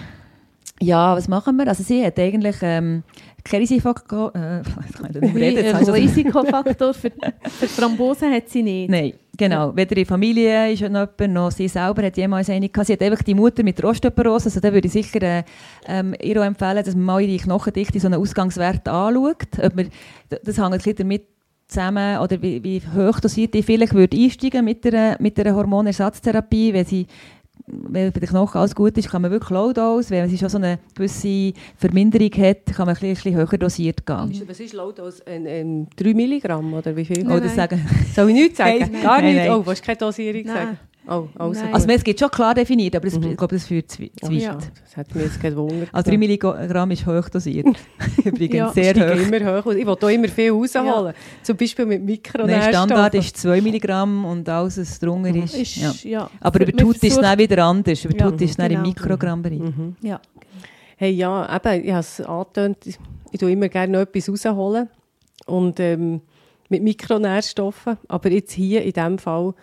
[0.82, 1.68] Ja, was machen wir?
[1.68, 3.02] Also sie hat eigentlich ähm,
[3.44, 4.34] kein Risikofaktor...
[4.34, 4.62] Äh,
[5.84, 7.10] so- Risikofaktor für,
[7.44, 8.90] für Thrombose hat sie nicht.
[8.90, 9.76] Nein, genau.
[9.76, 12.86] Weder in Familie ist noch jemand, noch sie selber hat jemals eine gehabt.
[12.86, 15.42] Sie hat einfach die Mutter mit der Osteoporose, also da würde ich sicher äh,
[15.86, 19.48] ähm, ihr auch empfehlen, dass man mal ihre Knochendichte, so einen Ausgangswert anschaut.
[19.62, 19.90] Ob man,
[20.30, 21.24] das hängt ein bisschen damit
[21.68, 26.72] zusammen, oder wie, wie hoch dosiert die vielleicht würde einsteigen mit der, mit der Hormonersatztherapie,
[26.72, 27.06] wenn sie
[27.66, 30.10] wenn bei den Knochen alles gut ist, kann man wirklich Low Dose.
[30.10, 33.58] Wenn sie schon so eine gewisse Verminderung hat, kann man ein bisschen, ein bisschen höher
[33.58, 34.42] dosiert gehen.
[34.46, 37.22] Was ist laut als ein, ein 3 Milligramm oder wie viel?
[37.22, 37.54] Nein, Oder nein.
[37.56, 38.78] sagen, Soll ich nichts sagen?
[38.92, 39.02] Nein.
[39.02, 39.46] Gar Nein, nicht?
[39.46, 39.50] nein.
[39.50, 40.54] Oh, willst du keine Dosierung Nein.
[40.56, 40.78] sagen?
[41.08, 41.60] Oh, also.
[41.62, 41.74] Nein.
[41.74, 43.30] also es gibt schon klar definiert, aber das, Mhm.
[43.30, 44.40] ich glaube, das führt zu, zu Oh, weit.
[44.42, 44.54] Ja.
[44.84, 45.88] Das hat mich jetzt gewundert.
[45.92, 47.66] Also 3 Milligramm ist hoch dosiert.
[48.24, 48.68] Übrigens Ja.
[48.72, 49.20] sehr hoch.
[49.20, 49.72] immer hoch.
[49.72, 51.14] Ich will da immer viel rausholen.
[51.42, 52.72] Zum Beispiel mit Nein, Mikronährstoffen.
[52.72, 55.56] Standard ist 2 Milligramm und alles, was drunter ist.
[55.56, 55.92] Ist, ja.
[56.02, 56.30] ja.
[56.40, 58.04] Aber über die Haut ist es dann wieder anders.
[58.04, 58.88] Über die Ja, Haut ist es dann im genau.
[58.88, 59.58] Mikrogrammbereich.
[59.58, 59.96] Mhm.
[60.02, 60.20] Ja.
[60.96, 62.76] Hey, ja, eben, ich habe es angetönt,
[63.32, 64.88] ich tue immer gerne noch etwas rausholen.
[65.46, 66.20] Und ähm,
[66.68, 67.96] mit Mikronährstoffen.
[68.06, 69.54] Aber jetzt hier in diesem Fall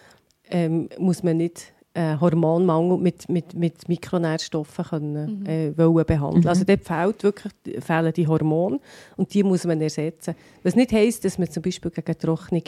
[0.49, 6.43] ähm, muss man nicht äh, Hormonmangel mit, mit, mit Mikronährstoffen können, äh, wollen behandeln.
[6.43, 6.47] Mhm.
[6.47, 8.79] Also dort fehlt wirklich, fehlen die Hormone
[9.15, 10.35] und die muss man ersetzen.
[10.63, 12.61] Was nicht heisst, dass man zum Beispiel gegen trockene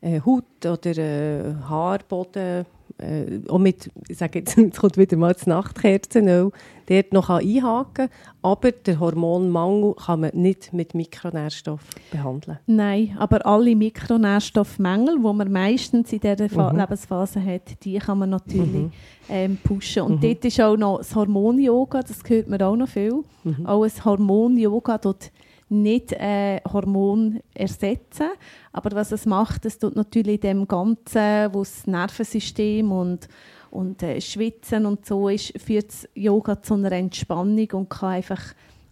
[0.00, 2.66] äh, Haut oder äh, Haarboden
[2.98, 6.50] äh, auch mit, ich sage jetzt, jetzt kommt wieder mal das Nachtkerzenöl,
[6.86, 8.08] dort noch einhaken kann.
[8.42, 12.58] Aber der Hormonmangel kann man nicht mit Mikronährstoffen behandeln.
[12.66, 16.78] Nein, aber alle Mikronährstoffmängel, die man meistens in dieser Fa Mhm.
[16.80, 18.90] Lebensphase hat, die kann man natürlich Mhm.
[19.28, 20.02] ähm, pushen.
[20.02, 20.20] Und Mhm.
[20.20, 23.22] dort ist auch noch das Hormon-Yoga, das hört man auch noch viel.
[23.44, 23.66] Mhm.
[23.66, 25.30] Auch ein Hormon-Yoga tut
[25.70, 28.28] nicht äh, Hormon ersetzen,
[28.72, 33.28] aber was es macht, es tut natürlich in dem Ganzen, wo das Nervensystem und
[33.70, 38.40] und äh, Schwitzen und so ist, führt Yoga zu einer Entspannung und kann einfach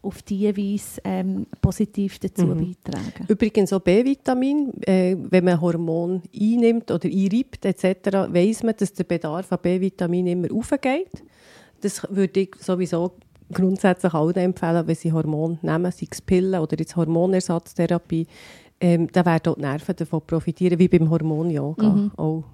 [0.03, 2.75] auf diese Weise ähm, positiv dazu Mhm.
[2.85, 3.25] beitragen.
[3.27, 9.05] Übrigens auch B-Vitamin, äh, wenn man Hormon einnimmt oder einreibt etc., weiss man, dass der
[9.05, 11.25] Bedarf an B-Vitamin immer aufgeht.
[11.81, 13.13] Das würde ich sowieso
[13.53, 18.27] grundsätzlich allen empfehlen, wenn sie Hormon nehmen, sei es Pillen oder jetzt Hormonersatztherapie,
[18.81, 22.11] ähm, dann werden auch die Nerven davon profitieren, wie beim Hormon-Yoga Mhm.
[22.17, 22.45] auch.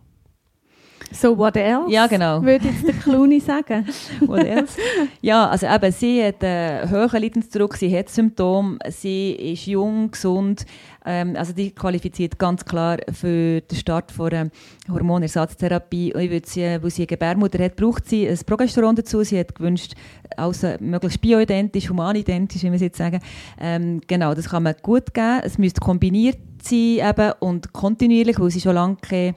[1.11, 1.91] So, what else?
[1.91, 2.43] Ja, genau.
[2.43, 3.87] Würde jetzt der Clooney sagen.
[4.21, 4.79] What else?
[5.21, 10.65] ja, also eben, sie hat einen hohen Leidensdruck, sie hat Symptome, sie ist jung, gesund,
[11.05, 14.51] ähm, also die qualifiziert ganz klar für den Start von einer
[14.91, 16.15] Hormonersatztherapie.
[16.15, 19.23] Und ich würde sie, weil sie eine Gebärmutter hat, braucht sie ein Progesteron dazu.
[19.23, 19.95] Sie hat gewünscht,
[20.37, 23.21] also möglichst bioidentisch, humanidentisch, wie wir es jetzt sagen.
[23.61, 25.41] Ähm, genau, das kann man gut geben.
[25.43, 29.35] Es müsste kombiniert sein eben und kontinuierlich, weil sie schon lange keine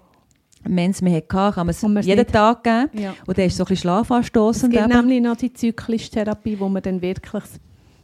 [0.67, 2.89] Mens mehr hatte, kann man es es jeden nicht- Tag geben.
[2.93, 3.13] Ja.
[3.25, 4.71] Und dann ist es so ein bisschen Es schlafanstossend.
[4.73, 4.93] gibt eben.
[4.97, 7.59] nämlich noch die Zyklisch-Therapie, wo man dann wirklich das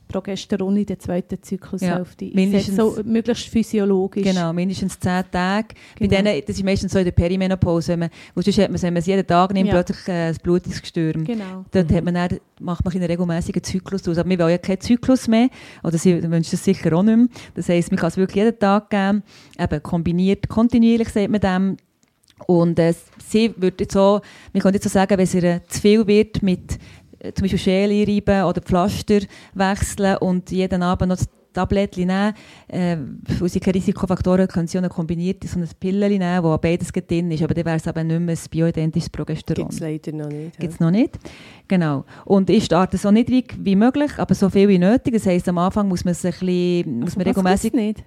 [0.08, 2.76] Progesteron in der zweiten Zyklushälfte Ja, mindestens-.
[2.76, 4.24] So möglichst physiologisch.
[4.26, 5.68] Genau, mindestens 10 Tage.
[5.98, 6.22] Bei Genau.
[6.22, 9.00] denen, das ist meistens so in der Perimenopause, wenn man, sonst hat man, wenn man
[9.00, 9.76] es jeden Tag nimmt, Ja.
[9.82, 11.24] plötzlich äh, ein Blutungsgestürm.
[11.24, 11.64] Genau.
[11.72, 14.18] Dort hat man dann, macht man einen regelmäßigen Zyklus aus.
[14.18, 15.48] Aber wir wollen ja keinen Zyklus mehr.
[15.82, 17.28] Oder sie wünschen es sicher auch nicht mehr.
[17.56, 19.24] Das heisst, man kann es wirklich jeden Tag geben.
[19.58, 21.78] Eben kombiniert, kontinuierlich sagt man dem.
[22.48, 22.94] Und äh,
[23.28, 24.22] sie würde jetzt so,
[24.54, 26.78] man könnte jetzt so sagen, wenn es ihr zu viel wird mit
[27.20, 29.20] äh, zum Beispiel Schäle reiben oder Pflaster
[29.54, 32.34] wechseln und jeden Abend noch das Tablettchen nehmen,
[32.68, 32.98] äh,
[33.40, 36.92] weil sie keine Risikofaktoren können sie auch noch kombiniert so ein Pillchen nehmen, wo beides
[36.92, 39.66] drin ist, aber dann wäre es eben nicht mehr ein bioidentisches Progesteron.
[39.68, 40.58] Gibt es leider noch nicht.
[40.58, 41.20] Gibt es noch nicht.
[41.68, 42.06] Genau.
[42.26, 45.14] Und ich starte so niedrig wie möglich, aber so viel wie nötig.
[45.14, 48.06] Das heisst, am Anfang muss man es ein bisschen, muss man Was regelmäßig gibt's nicht?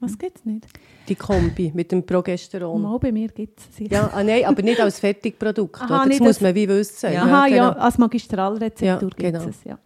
[0.00, 0.66] Was gibt es nicht?
[1.08, 2.80] Die Kombi mit dem Progesteron.
[2.80, 3.92] Mal bei mir gibt es sicher.
[3.92, 5.80] Ja, ah, nein, aber nicht als Fertigprodukt.
[5.82, 6.06] Aha?
[6.08, 7.12] Das muss als- man wie wissen.
[7.12, 7.22] Ja.
[7.24, 7.80] Aha, ja, genau.
[7.80, 9.48] als Magistralrezeptur Ja, gibt genau.
[9.48, 9.64] es.
[9.64, 9.78] Ja.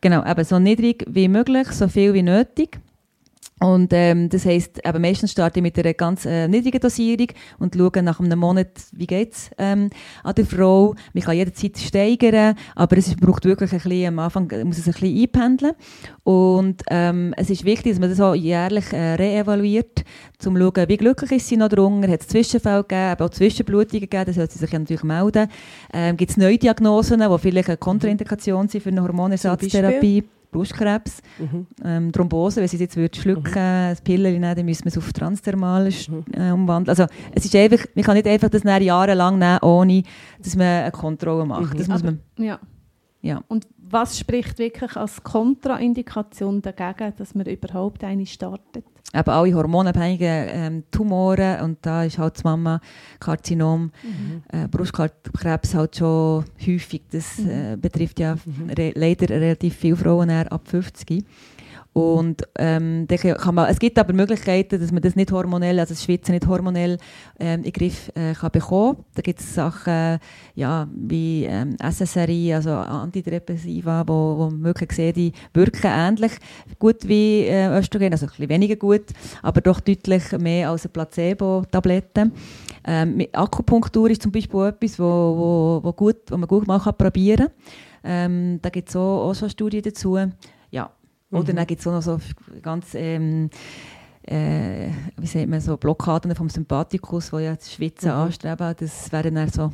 [0.00, 2.78] Genau, eben so niedrig wie möglich, so viel wie nötig.
[3.62, 7.74] Und ähm, das heisst, eben meistens starte ich mit einer ganz äh, niedrigen Dosierung und
[7.74, 9.90] schaue nach einem Monat, wie geht es ähm,
[10.24, 10.94] an der Frau.
[11.12, 14.94] Man kann jederzeit steigern, aber es braucht wirklich ein bisschen, am Anfang muss es ein
[14.94, 15.72] bisschen einpendeln.
[16.24, 20.04] Und ähm, es ist wichtig, dass man das auch jährlich äh, reevaluiert,
[20.46, 23.30] um zu schauen, wie glücklich ist sie noch drunter, hat es Zwischenfälle gegeben, aber auch
[23.30, 25.48] Zwischenblutungen gegeben, das sollte sie sich ja natürlich melden.
[25.92, 30.24] Ähm, Gibt es neue Diagnosen, die vielleicht eine Kontraindikation sind für eine Hormonersatztherapie?
[30.50, 31.66] Brustkrebs, Mhm.
[31.84, 34.98] ähm, Thrombose, wenn sie es jetzt würde schlucken, das Pillen nehmen, dann müssen wir es
[34.98, 36.24] auf transdermal Mhm.
[36.32, 36.88] äh, umwandeln.
[36.90, 40.02] Also es ist einfach, man kann nicht einfach das jahrelang nehmen, ohne
[40.42, 41.74] dass man eine Kontrolle macht.
[41.74, 41.78] Mhm.
[41.78, 42.58] Das muss Aber- man, Ja.
[43.22, 43.42] ja.
[43.48, 48.84] Und was spricht wirklich als Kontraindikation dagegen, dass man überhaupt eine startet?
[49.12, 54.42] eben alle hormonabhängigen ähm, Tumoren und da ist halt das Mama-Karzinom, Mhm.
[54.52, 57.02] äh, Brustkrebs halt schon häufig.
[57.10, 58.70] Das äh, betrifft ja Mhm.
[58.70, 61.24] re leider relativ viele Frauen eher ab 50.
[61.92, 66.04] Und ähm, kann man, es gibt aber Möglichkeiten, dass man das nicht hormonell, also das
[66.04, 66.98] Schwitzen nicht hormonell
[67.40, 69.04] ähm, in den Griff äh, kann bekommen.
[69.14, 70.20] Da gibt es Sachen
[70.54, 76.32] ja, wie ähm, SSRI, also Antidepressiva, wo, wo man wirklich sieht, die wirken ähnlich
[76.78, 79.06] gut wie äh, Östrogen, also ein bisschen weniger gut,
[79.42, 82.30] aber doch deutlich mehr als eine Placebo-Tablette.
[82.84, 86.96] Ähm, Akupunktur ist zum Beispiel etwas, wo, wo, wo, gut, wo man gut mal kann
[86.96, 87.54] probieren kann.
[88.02, 90.16] Ähm, da gibt es auch, auch schon Studien dazu.
[91.30, 91.56] Oder Mhm.
[91.56, 92.18] dann gibt es auch noch so
[92.62, 93.50] ganz, ähm,
[94.22, 98.16] äh, wie sagt man, so Blockaden vom Sympathikus, die ja das Schwitzen Mhm.
[98.16, 98.74] anstreben.
[98.78, 99.72] Das wäre dann so,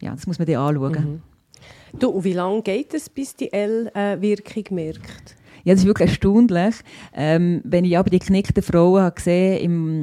[0.00, 0.92] ja, das muss man dann anschauen.
[1.92, 1.98] Mhm.
[1.98, 5.36] Du, und wie lange geht es, bis die L-Wirkung merkt?
[5.68, 6.74] Ja, das ist wirklich erstaunlich.
[7.14, 9.58] Ähm, wenn ich aber die geknickten Frauen habe gesehen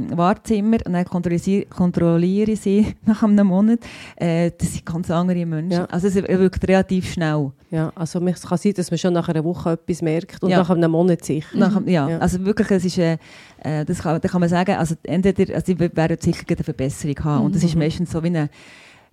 [0.10, 3.80] im Wartezimmer und dann kontrolliere, kontrolliere ich sie nach einem Monat,
[4.16, 5.72] äh, das sind ganz andere Menschen.
[5.72, 5.86] Ja.
[5.86, 7.52] Also es wirkt relativ schnell.
[7.72, 10.60] Ja, also es kann sein, dass man schon nach einer Woche etwas merkt und Ja.
[10.60, 11.58] nach einem Monat sicher.
[11.58, 12.18] Nach, ja, Ja.
[12.20, 13.18] also wirklich, es ist, äh,
[13.64, 17.18] äh, das kann, da kann man sagen, also entweder, also ich werde sicher eine Verbesserung
[17.24, 17.80] haben und das ist Mhm.
[17.82, 18.50] meistens so wie eine,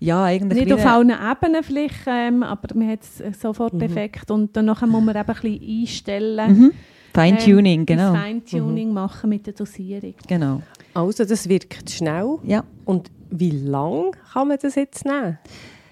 [0.04, 3.80] ja eigentlich Nicht auf allen Ebenen vielleicht, ähm, aber man hat es sofort Mhm.
[3.82, 6.58] Effekt und dann nachher muss man eben ein bisschen einstellen.
[6.58, 6.72] mhm.
[7.14, 10.14] Feintuning, ähm, genau, Feintuning machen mit der Dosierung.
[10.26, 10.62] genau,
[10.94, 12.38] Also das wirkt schnell.
[12.44, 12.64] ja.
[12.86, 15.38] Und wie lange kann man das jetzt nehmen?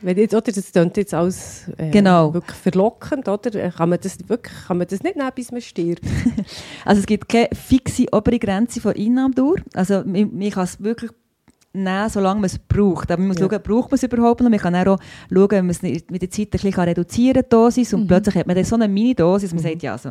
[0.02, 2.32] Wenn jetzt, oder, das klingt jetzt alles äh, Genau.
[2.32, 3.50] wirklich verlockend, oder?
[3.70, 6.02] Kann man, das wirklich, kann man das nicht nehmen, bis man stirbt?
[6.86, 9.56] Also es gibt keine fixe obere Grenze von Einnahmedauer.
[9.74, 11.10] Also man, man kann es wirklich
[11.72, 13.10] nehmen, solange man es braucht.
[13.10, 13.48] Aber man muss Ja.
[13.48, 14.50] schauen, braucht man es überhaupt noch?
[14.50, 14.98] Man kann auch
[15.32, 18.06] schauen, wenn man es mit der Zeit ein bisschen kann reduzieren die Dosis und Mhm.
[18.08, 19.68] plötzlich hat man dann so eine Mini-Dosis, man Mhm.
[19.68, 20.10] sagt, ja, also,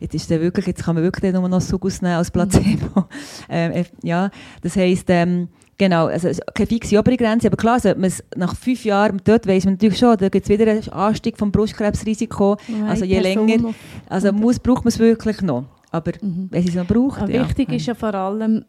[0.00, 3.04] jetzt, ist der wirklich, jetzt kann man wirklich nur noch Sugus nehmen als Placebo.
[3.50, 4.30] ähm, äh, ja,
[4.62, 8.06] das heisst, ähm, Genau, also es ist keine fixe obere Grenze, aber klar, sollte man
[8.06, 11.36] es nach fünf Jahren, dort weiss man natürlich schon, da gibt es wieder einen Anstieg
[11.36, 13.74] vom Brustkrebsrisiko, also je Person länger,
[14.08, 16.46] also muss, braucht man es wirklich noch, aber Mhm.
[16.52, 17.44] wenn es noch braucht, Aber ja.
[17.48, 18.64] wichtig ist ja vor allem,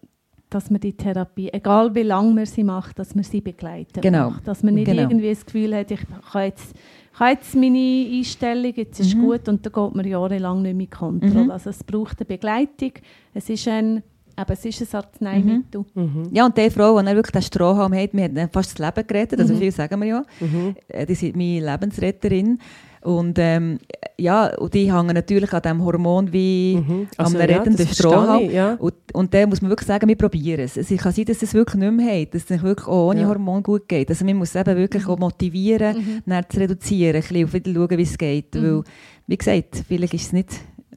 [0.56, 4.30] dass man die Therapie, egal wie lange man sie macht, dass man sie begleitet Genau.
[4.32, 4.48] macht.
[4.48, 5.04] Dass man nicht Genau.
[5.04, 6.00] irgendwie das Gefühl hat, ich
[6.32, 6.74] kann jetzt,
[7.14, 9.22] ich habe jetzt meine Einstellung, jetzt ist Mhm.
[9.22, 11.44] gut und dann geht man jahrelang nicht mehr Kontrolle.
[11.46, 11.52] Mhm.
[11.52, 12.92] Also es braucht eine Begleitung,
[13.34, 14.02] es ist ein,
[14.38, 15.86] aber es ist ein Arzneimittel.
[15.94, 16.30] Mhm.
[16.32, 19.08] Ja, und die Frau, die wirklich den Strohhalm hat, mir hat dann fast das Leben
[19.08, 19.58] gerettet, also Mhm.
[19.60, 20.76] viel sagen wir ja, Mhm.
[20.88, 22.60] Äh, die sind meine Lebensretterin
[23.06, 23.80] und ähm,
[24.18, 27.08] ja, und die hängen natürlich an diesem Hormon wie Mhm.
[27.18, 28.44] am Also, rettenden das verstehe Strohhalm.
[28.46, 28.74] ich, Ja.
[28.76, 30.78] Und, und dann muss man wirklich sagen, wir probieren es.
[30.78, 33.28] Es kann sein, dass es wirklich nicht mehr hat, dass es wirklich auch ohne Ja.
[33.28, 34.10] Hormon gut geht.
[34.10, 36.22] Also man muss eben wirklich auch motivieren, Mhm.
[36.26, 38.56] dann zu reduzieren, ein bisschen wieder schauen, wie es geht.
[38.56, 38.62] Mhm.
[38.64, 38.84] Weil,
[39.28, 40.50] wie gesagt, vielleicht ist es nicht,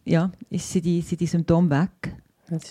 [0.04, 2.14] ja, ist, sind, die, sind die Symptome weg.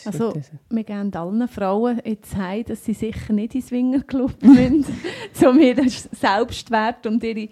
[0.06, 0.34] Also-.
[0.72, 4.86] Wir geben allen Frauen jetzt heim, dass sie sicher nicht ins Swingerclub müssen,
[5.48, 7.50] um ihren Selbstwert und ihre,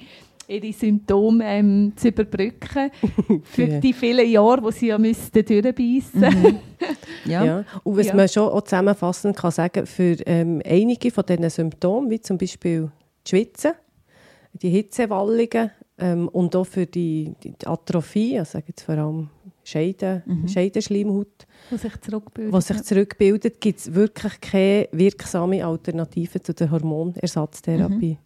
[0.47, 2.91] ihre Symptome ähm, zu überbrücken.
[3.43, 6.59] Für die vielen Jahre, wo sie ja müssten durchbeissen Mhm.
[7.25, 7.43] Ja.
[7.43, 7.65] Ja.
[7.83, 8.15] Und was Ja.
[8.15, 12.91] man schon auch zusammenfassend kann sagen, für ähm, einige von diesen Symptomen, wie zum Beispiel
[13.25, 13.71] die Schwitzen,
[14.53, 19.29] die Hitzewallungen ähm, und auch für die, die die Atrophie, also sage jetzt vor allem
[19.63, 20.47] Scheiden, Mhm.
[20.47, 22.53] Scheidenschleimhaut, die sich zurückbilden.
[22.53, 28.17] die sich zurückbildet, gibt es wirklich keine wirksame Alternative zu der Hormonersatztherapie.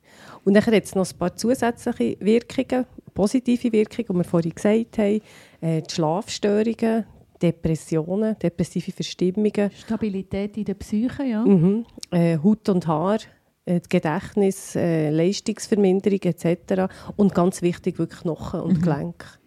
[0.46, 4.98] Und dann hat es noch ein paar zusätzliche Wirkungen, positive Wirkungen, die wir vorhin gesagt
[4.98, 5.22] haben,
[5.62, 7.06] äh, die Schlafstörungen,
[7.42, 11.44] Depressionen, depressive Verstimmungen, Stabilität in der Psyche, ja.
[11.46, 11.86] Mhm.
[12.12, 13.20] Äh, Haut und Haar,
[13.66, 16.92] äh, Gedächtnis, äh, Leistungsverminderung etc.
[17.16, 18.82] Und ganz wichtig, wirklich Knochen und Mhm.
[18.82, 19.40] Gelenk.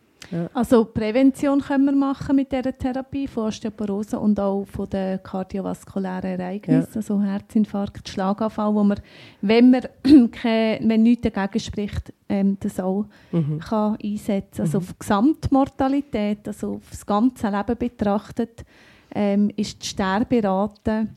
[0.54, 6.40] Also Prävention können wir machen mit dieser Therapie von Osteoporose und auch von den kardiovaskulären
[6.40, 8.98] Ereignissen, also Herzinfarkt, Schlaganfall, wo man,
[9.40, 9.82] wenn man
[10.32, 13.58] kein, wenn nichts dagegen spricht, ähm, das auch Mhm.
[13.60, 14.62] kann einsetzen.
[14.62, 18.64] Also auf die Gesamtmortalität, also auf das ganze Leben betrachtet,
[19.14, 21.08] ähm, ist die Sterberate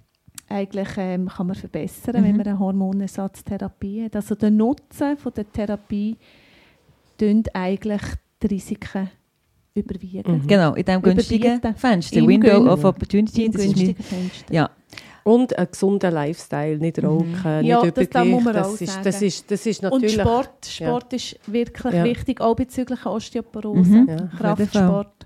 [0.47, 2.37] eigentlich ähm, kann man verbessern, wenn Mhm.
[2.37, 4.15] man eine Hormonersatztherapie hat.
[4.15, 6.17] Also der Nutzen von der Therapie
[7.17, 8.01] tun eigentlich
[8.47, 9.09] die Risiken
[9.73, 10.31] überwiegen.
[10.43, 10.47] Mhm.
[10.47, 11.61] Genau, in diesem günstigen.
[11.75, 12.17] Fenster.
[12.17, 13.45] Im Window Gün- of Opportunity.
[13.45, 14.53] Im Das ist mein, günstigen Fenster.
[14.53, 14.69] ja,
[15.23, 18.91] Und einen gesunden Lifestyle, nicht rauchen, nicht Ja, das- da muss man das auch ist,
[18.93, 19.03] sagen.
[19.03, 20.13] das ist, das ist Und natürlich...
[20.21, 22.03] Sport, Sport ist wirklich Ja.
[22.03, 24.07] wichtig, auch bezüglich Osteoporose, Mhm.
[24.07, 24.17] Ja.
[24.37, 25.24] Kraftsport.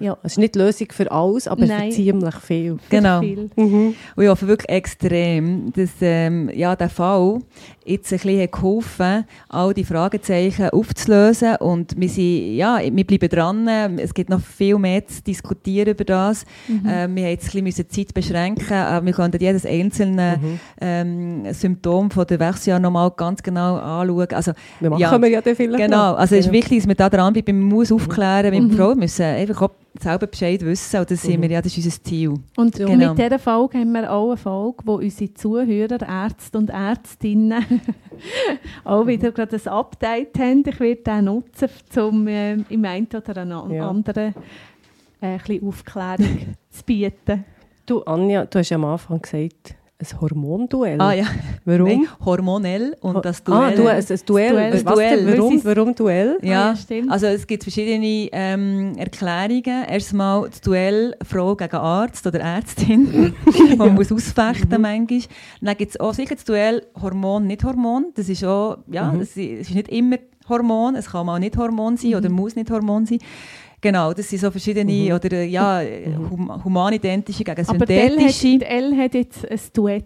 [0.00, 0.16] Ja.
[0.22, 1.90] Es ist nicht die Lösung für alles, aber Nein.
[1.90, 2.76] für ziemlich viel.
[2.90, 3.20] Genau.
[3.20, 3.50] Viel.
[3.56, 7.40] Und ich hoffe wirklich extrem, dass ähm, ja, der Fall
[7.84, 11.56] jetzt ein bisschen hat geholfen all die Fragezeichen aufzulösen.
[11.56, 13.68] Und wir, sind, ja, wir bleiben dran.
[13.98, 16.44] Es gibt noch viel mehr zu diskutieren über das.
[16.68, 20.38] Ähm, wir haben jetzt ein bisschen Zeit beschränken, aber wir können jedes einzelne
[20.80, 24.28] ähm, Symptom von der Wechseljahr nochmal ganz genau anschauen.
[24.32, 26.18] Also, Wir machen ja, wir ja dann vielleicht Genau, noch.
[26.18, 27.58] also es ist wichtig, dass wir da dran bleiben.
[27.58, 29.68] Man muss aufklären, wir Frauen müssen einfach
[30.00, 31.00] selber Bescheid wissen.
[31.00, 32.34] Und das, sind wir, ja, das ist unser Ziel.
[32.56, 33.10] Und Genau.
[33.14, 37.64] mit dieser Folge haben wir auch eine Folge, wo unsere Zuhörer, Ärzte und Ärztinnen
[38.84, 40.64] auch wieder gerade ein Update haben.
[40.66, 41.68] Ich werde den nutzen,
[41.98, 43.88] um äh, im einen oder an Ja.
[43.88, 44.34] anderen
[45.20, 46.38] äh, ein bisschen Aufklärung
[46.70, 47.44] zu bieten.
[47.86, 51.00] Du, Anja, du hast ja am Anfang gesagt, ein Hormonduell.
[51.00, 51.24] Ah ja,
[51.64, 51.86] Warum?
[51.88, 53.58] Nein, hormonell und das Duell.
[53.58, 54.50] Ah, du, ein, ein Duell.
[54.52, 54.84] Duell.
[54.84, 55.24] Was Duell.
[55.24, 55.38] denn?
[55.38, 56.38] Warum, warum Duell?
[56.42, 57.10] Ah, Ja, ja, stimmt.
[57.10, 59.84] also es gibt verschiedene ähm, Erklärungen.
[59.88, 65.20] Erstmal das Duell Frau gegen Arzt oder Ärztin, wo man muss ausfechten manchmal.
[65.60, 68.06] Dann gibt es auch sicher das Duell Hormon, nicht Hormon.
[68.16, 70.16] Das ist auch, ja, das ist, es ist nicht immer
[70.48, 73.18] Hormon, es kann mal nicht Hormon sein oder muss nicht Hormon sein.
[73.84, 75.82] Genau, das sind so verschiedene, oder äh, ja,
[76.30, 78.54] hum humanidentische gegen Aber synthetische.
[78.54, 80.04] hat, die Elle hat jetzt ein Duett.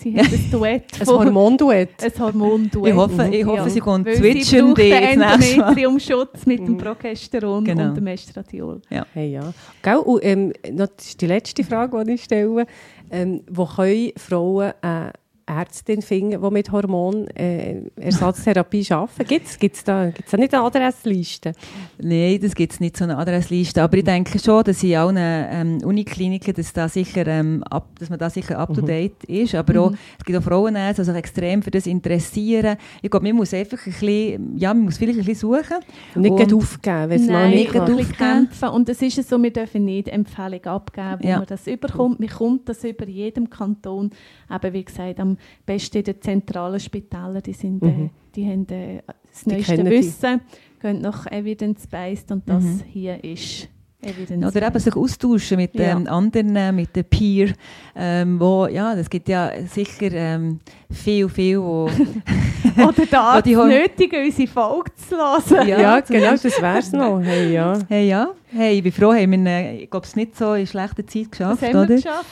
[0.00, 0.84] Sie hat ein Duett.
[1.00, 1.90] Ein Hormonduett.
[2.02, 2.88] Ein Hormonduett.
[2.92, 5.32] Ich hoffe, ich hoffe sie kommt Weil sie das nächste Mal.
[5.68, 7.84] Endometriumschutz mit dem Progesteron Genau.
[7.90, 8.80] und dem Estradiol.
[9.14, 9.52] Hey, ja.
[9.82, 9.96] Gell?
[9.98, 12.66] Und, ähm, noch, das ist die letzte Frage, die ich stelle.
[13.12, 15.12] Ähm, wo können Frauen eine
[15.58, 19.24] Ärztin finden, die mit Hormonersatztherapie arbeiten?
[19.26, 21.52] Gibt es da, gibt's da nicht eine Adressliste?
[22.00, 23.82] Nein, das gibt es nicht, so eine Adressliste.
[23.82, 28.10] Aber ich denke schon, dass in allen ähm, Unikliniken, dass, da sicher, ähm, ab, dass
[28.10, 29.54] man da sicher up-to-date ist.
[29.54, 32.76] Aber auch, es gibt auch Frauenärzte, die sich extrem für das interessieren.
[33.02, 35.78] Ich glaube, man muss einfach ein bisschen, ja, man muss vielleicht ein bisschen suchen.
[36.14, 38.12] Und nicht Und- aufgeben, wenn es mal Nein, nicht nicht aufgeben.
[38.16, 38.68] kämpfen.
[38.68, 41.38] Und es ist so, wir dürfen nicht Empfehlung abgeben, wo Ja.
[41.38, 42.20] man das überkommt.
[42.20, 44.10] Man kommt das über jedem Kanton.
[44.48, 45.36] Aber wie gesagt, am
[45.66, 49.98] besten in den zentralen Spitälern, die, sind, äh, die haben äh, das neueste kennen die.
[49.98, 50.40] Wissen,
[50.80, 53.68] gehen nach Evidence-Based und das hier ist
[54.02, 54.56] Evidence-Based.
[54.56, 55.92] Oder eben sich austauschen mit Ja.
[55.92, 57.52] ähm, anderen, äh, mit den Peer,
[57.94, 60.58] ähm, wo, ja, es gibt ja sicher ähm,
[60.90, 61.88] viel, viel, wo,
[62.76, 65.68] Oder da die nötigen, unsere Folge zu hören.
[65.68, 67.20] Ja, Ja, genau, das wäre es noch.
[67.20, 67.78] Hey, ja.
[67.88, 71.06] hey, ja, hey, ich bin froh, haben wir, ich glaube, es nicht so in schlechter
[71.06, 71.94] Zeit geschafft, haben wir oder?
[71.96, 72.26] geschafft?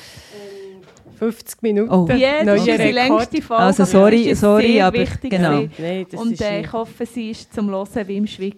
[1.21, 1.93] 50 Minuten.
[1.93, 2.09] Oh.
[2.16, 2.95] Ja, das ist Rekord.
[2.95, 3.62] längste Folge.
[3.62, 5.64] Also, sorry, sorry, sehr aber wichtig genau.
[5.77, 8.57] Nein, das Und äh, ich hoffe, sie ist zum Hören wie im Schwick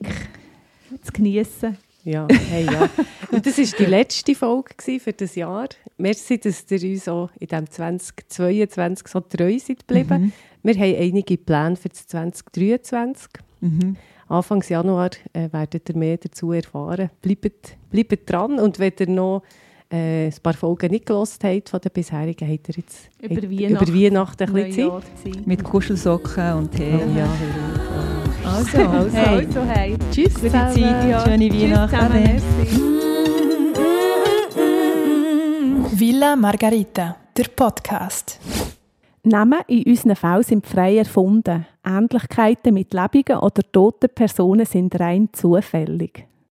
[1.03, 1.77] zu genießen.
[2.05, 2.89] Ja, hey, ja.
[3.33, 5.69] Und das war die letzte Folge für das Jahr.
[5.99, 10.33] Merci, dass ihr uns auch in diesem 2022 so treu seid geblieben.
[10.63, 13.29] Wir haben einige Pläne für das 2023.
[13.61, 13.97] Mhm.
[14.29, 17.11] Anfang Januar äh, werdet ihr mehr dazu erfahren.
[17.21, 19.43] Bleibt, bleibt dran und wenn ihr noch
[19.93, 23.85] äh, ein paar Folgen nicht gelost habt von den bisherigen, habt ihr jetzt Über Weihnachten,
[23.89, 24.91] über Weihnachten ein bisschen
[25.23, 25.47] Zeit.
[25.47, 26.95] Mit Kuschelsocken und Tee.
[26.95, 27.29] Oh, ja,
[28.45, 29.97] Also, Also, hey, also, hey.
[30.11, 30.73] Tschüss gute zusammen.
[30.75, 31.25] Zeit, Ja.
[31.25, 31.97] schöne Tschüss Weihnachten.
[31.97, 33.43] zusammen.
[35.99, 38.39] Villa Margarita, der Podcast.
[39.25, 41.67] Namen in unseren Fällen sind frei erfunden.
[41.87, 46.27] Ähnlichkeiten mit lebenden oder toten Personen sind rein zufällig.